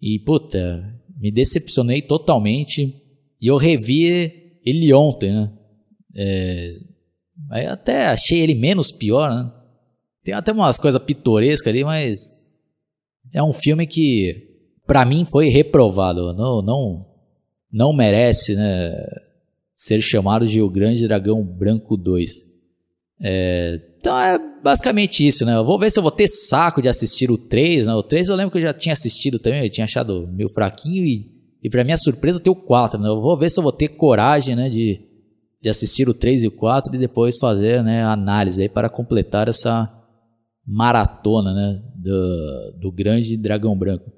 E, 0.00 0.20
puta, 0.20 0.82
me 1.18 1.32
decepcionei 1.32 2.00
totalmente. 2.00 2.94
E 3.40 3.48
eu 3.48 3.56
revi 3.56 4.49
ele 4.70 4.92
ontem, 4.92 5.32
né? 5.32 5.52
É, 6.16 6.76
até 7.68 8.06
achei 8.06 8.40
ele 8.40 8.54
menos 8.54 8.90
pior, 8.90 9.30
né? 9.30 9.52
Tem 10.24 10.34
até 10.34 10.52
umas 10.52 10.78
coisas 10.78 11.02
pitorescas 11.02 11.68
ali, 11.68 11.84
mas 11.84 12.32
é 13.32 13.42
um 13.42 13.52
filme 13.52 13.86
que, 13.86 14.48
para 14.86 15.04
mim, 15.04 15.24
foi 15.24 15.48
reprovado. 15.48 16.32
Não, 16.34 16.62
não, 16.62 17.06
não 17.72 17.92
merece 17.92 18.54
né, 18.54 18.92
ser 19.74 20.00
chamado 20.02 20.46
de 20.46 20.60
O 20.60 20.70
Grande 20.70 21.06
Dragão 21.06 21.42
Branco 21.42 21.96
2. 21.96 22.30
É, 23.22 23.80
então 23.98 24.18
é 24.18 24.38
basicamente 24.62 25.26
isso, 25.26 25.44
né? 25.44 25.54
Eu 25.54 25.64
vou 25.64 25.78
ver 25.78 25.90
se 25.90 25.98
eu 25.98 26.02
vou 26.02 26.10
ter 26.10 26.26
saco 26.26 26.80
de 26.80 26.88
assistir 26.88 27.30
o 27.30 27.36
3. 27.36 27.86
Né? 27.86 27.94
O 27.94 28.02
3 28.02 28.28
eu 28.28 28.36
lembro 28.36 28.50
que 28.50 28.58
eu 28.58 28.62
já 28.62 28.72
tinha 28.74 28.92
assistido 28.92 29.38
também, 29.38 29.64
eu 29.64 29.70
tinha 29.70 29.84
achado 29.84 30.28
meio 30.32 30.50
fraquinho 30.50 31.04
e, 31.04 31.30
e 31.62 31.68
para 31.68 31.84
minha 31.84 31.96
surpresa 31.96 32.40
tem 32.40 32.52
o 32.52 32.56
4, 32.56 32.98
né? 32.98 33.08
Eu 33.08 33.20
vou 33.20 33.38
ver 33.38 33.50
se 33.50 33.58
eu 33.58 33.62
vou 33.62 33.72
ter 33.72 33.88
coragem, 33.88 34.56
né, 34.56 34.68
de, 34.68 35.00
de 35.62 35.68
assistir 35.68 36.08
o 36.08 36.14
3 36.14 36.44
e 36.44 36.48
o 36.48 36.52
4 36.52 36.94
e 36.94 36.98
depois 36.98 37.38
fazer, 37.38 37.82
né, 37.82 38.02
análise 38.02 38.62
aí 38.62 38.68
para 38.68 38.88
completar 38.88 39.48
essa 39.48 39.92
maratona, 40.66 41.52
né? 41.52 41.82
Do, 41.96 42.78
do 42.80 42.92
grande 42.92 43.36
dragão 43.36 43.76
branco. 43.76 44.10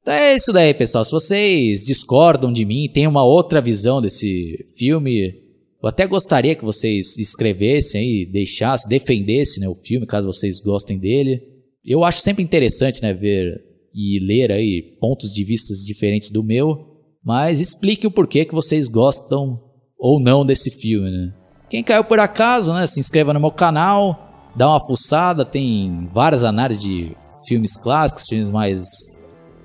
Então 0.00 0.14
é 0.14 0.34
isso 0.34 0.52
daí, 0.52 0.72
pessoal. 0.72 1.04
Se 1.04 1.12
vocês 1.12 1.84
discordam 1.84 2.52
de 2.52 2.64
mim, 2.64 2.88
tem 2.88 3.06
uma 3.06 3.24
outra 3.24 3.60
visão 3.60 4.00
desse 4.00 4.64
filme, 4.76 5.34
eu 5.82 5.88
até 5.88 6.06
gostaria 6.06 6.54
que 6.54 6.64
vocês 6.64 7.16
escrevessem 7.18 8.00
aí, 8.00 8.26
deixassem, 8.26 8.88
defendessem 8.88 9.60
né, 9.60 9.68
o 9.68 9.74
filme, 9.74 10.06
caso 10.06 10.26
vocês 10.26 10.60
gostem 10.60 10.98
dele. 10.98 11.42
Eu 11.84 12.02
acho 12.02 12.20
sempre 12.20 12.42
interessante, 12.42 13.02
né, 13.02 13.12
ver 13.12 13.65
e 13.96 14.18
ler 14.20 14.52
aí 14.52 14.82
pontos 15.00 15.32
de 15.32 15.42
vista 15.42 15.72
diferentes 15.86 16.28
do 16.28 16.44
meu, 16.44 16.84
mas 17.24 17.60
explique 17.60 18.06
o 18.06 18.10
porquê 18.10 18.44
que 18.44 18.54
vocês 18.54 18.88
gostam 18.88 19.58
ou 19.98 20.20
não 20.20 20.44
desse 20.44 20.70
filme, 20.70 21.10
né? 21.10 21.32
Quem 21.70 21.82
caiu 21.82 22.04
por 22.04 22.20
acaso, 22.20 22.74
né, 22.74 22.86
se 22.86 23.00
inscreva 23.00 23.32
no 23.32 23.40
meu 23.40 23.50
canal, 23.50 24.52
dá 24.54 24.68
uma 24.68 24.86
fuçada, 24.86 25.44
tem 25.44 26.08
várias 26.12 26.44
análises 26.44 26.82
de 26.82 27.16
filmes 27.48 27.76
clássicos, 27.76 28.26
filmes 28.28 28.50
mais 28.50 28.84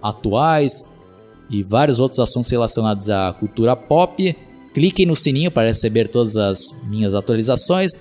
atuais 0.01 0.87
e 1.49 1.61
vários 1.63 1.99
outros 1.99 2.19
assuntos 2.19 2.49
relacionados 2.49 3.09
à 3.09 3.33
cultura 3.33 3.75
pop. 3.75 4.35
Cliquem 4.73 5.05
no 5.05 5.15
sininho 5.15 5.51
para 5.51 5.67
receber 5.67 6.07
todas 6.07 6.37
as 6.37 6.73
minhas 6.89 7.13
atualizações. 7.13 7.91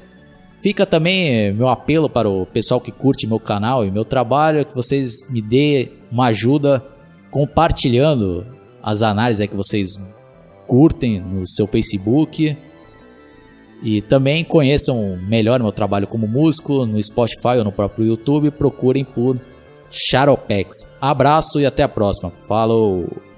Fica 0.63 0.85
também 0.85 1.53
meu 1.53 1.69
apelo 1.69 2.09
para 2.09 2.29
o 2.29 2.45
pessoal 2.45 2.81
que 2.81 2.93
curte 2.93 3.27
meu 3.27 3.41
canal 3.41 3.85
e 3.85 3.91
meu 3.91 4.05
trabalho, 4.05 4.65
que 4.65 4.75
vocês 4.75 5.27
me 5.31 5.41
dê 5.41 5.91
uma 6.11 6.27
ajuda 6.27 6.85
compartilhando 7.31 8.47
as 8.83 9.03
análises 9.03 9.49
que 9.49 9.57
vocês 9.57 9.99
curtem 10.67 11.21
no 11.21 11.47
seu 11.47 11.67
Facebook 11.67 12.57
e 13.83 14.03
também 14.03 14.45
conheçam 14.45 15.19
melhor 15.27 15.61
meu 15.61 15.73
trabalho 15.73 16.07
como 16.07 16.29
músico 16.29 16.85
no 16.85 17.03
Spotify 17.03 17.57
ou 17.59 17.65
no 17.65 17.73
próprio 17.73 18.07
YouTube. 18.07 18.51
Procurem 18.51 19.05
por 19.05 19.41
Charopex. 19.91 20.87
Abraço 21.01 21.59
e 21.59 21.67
até 21.67 21.83
a 21.83 21.89
próxima. 21.89 22.31
Falou! 22.47 23.30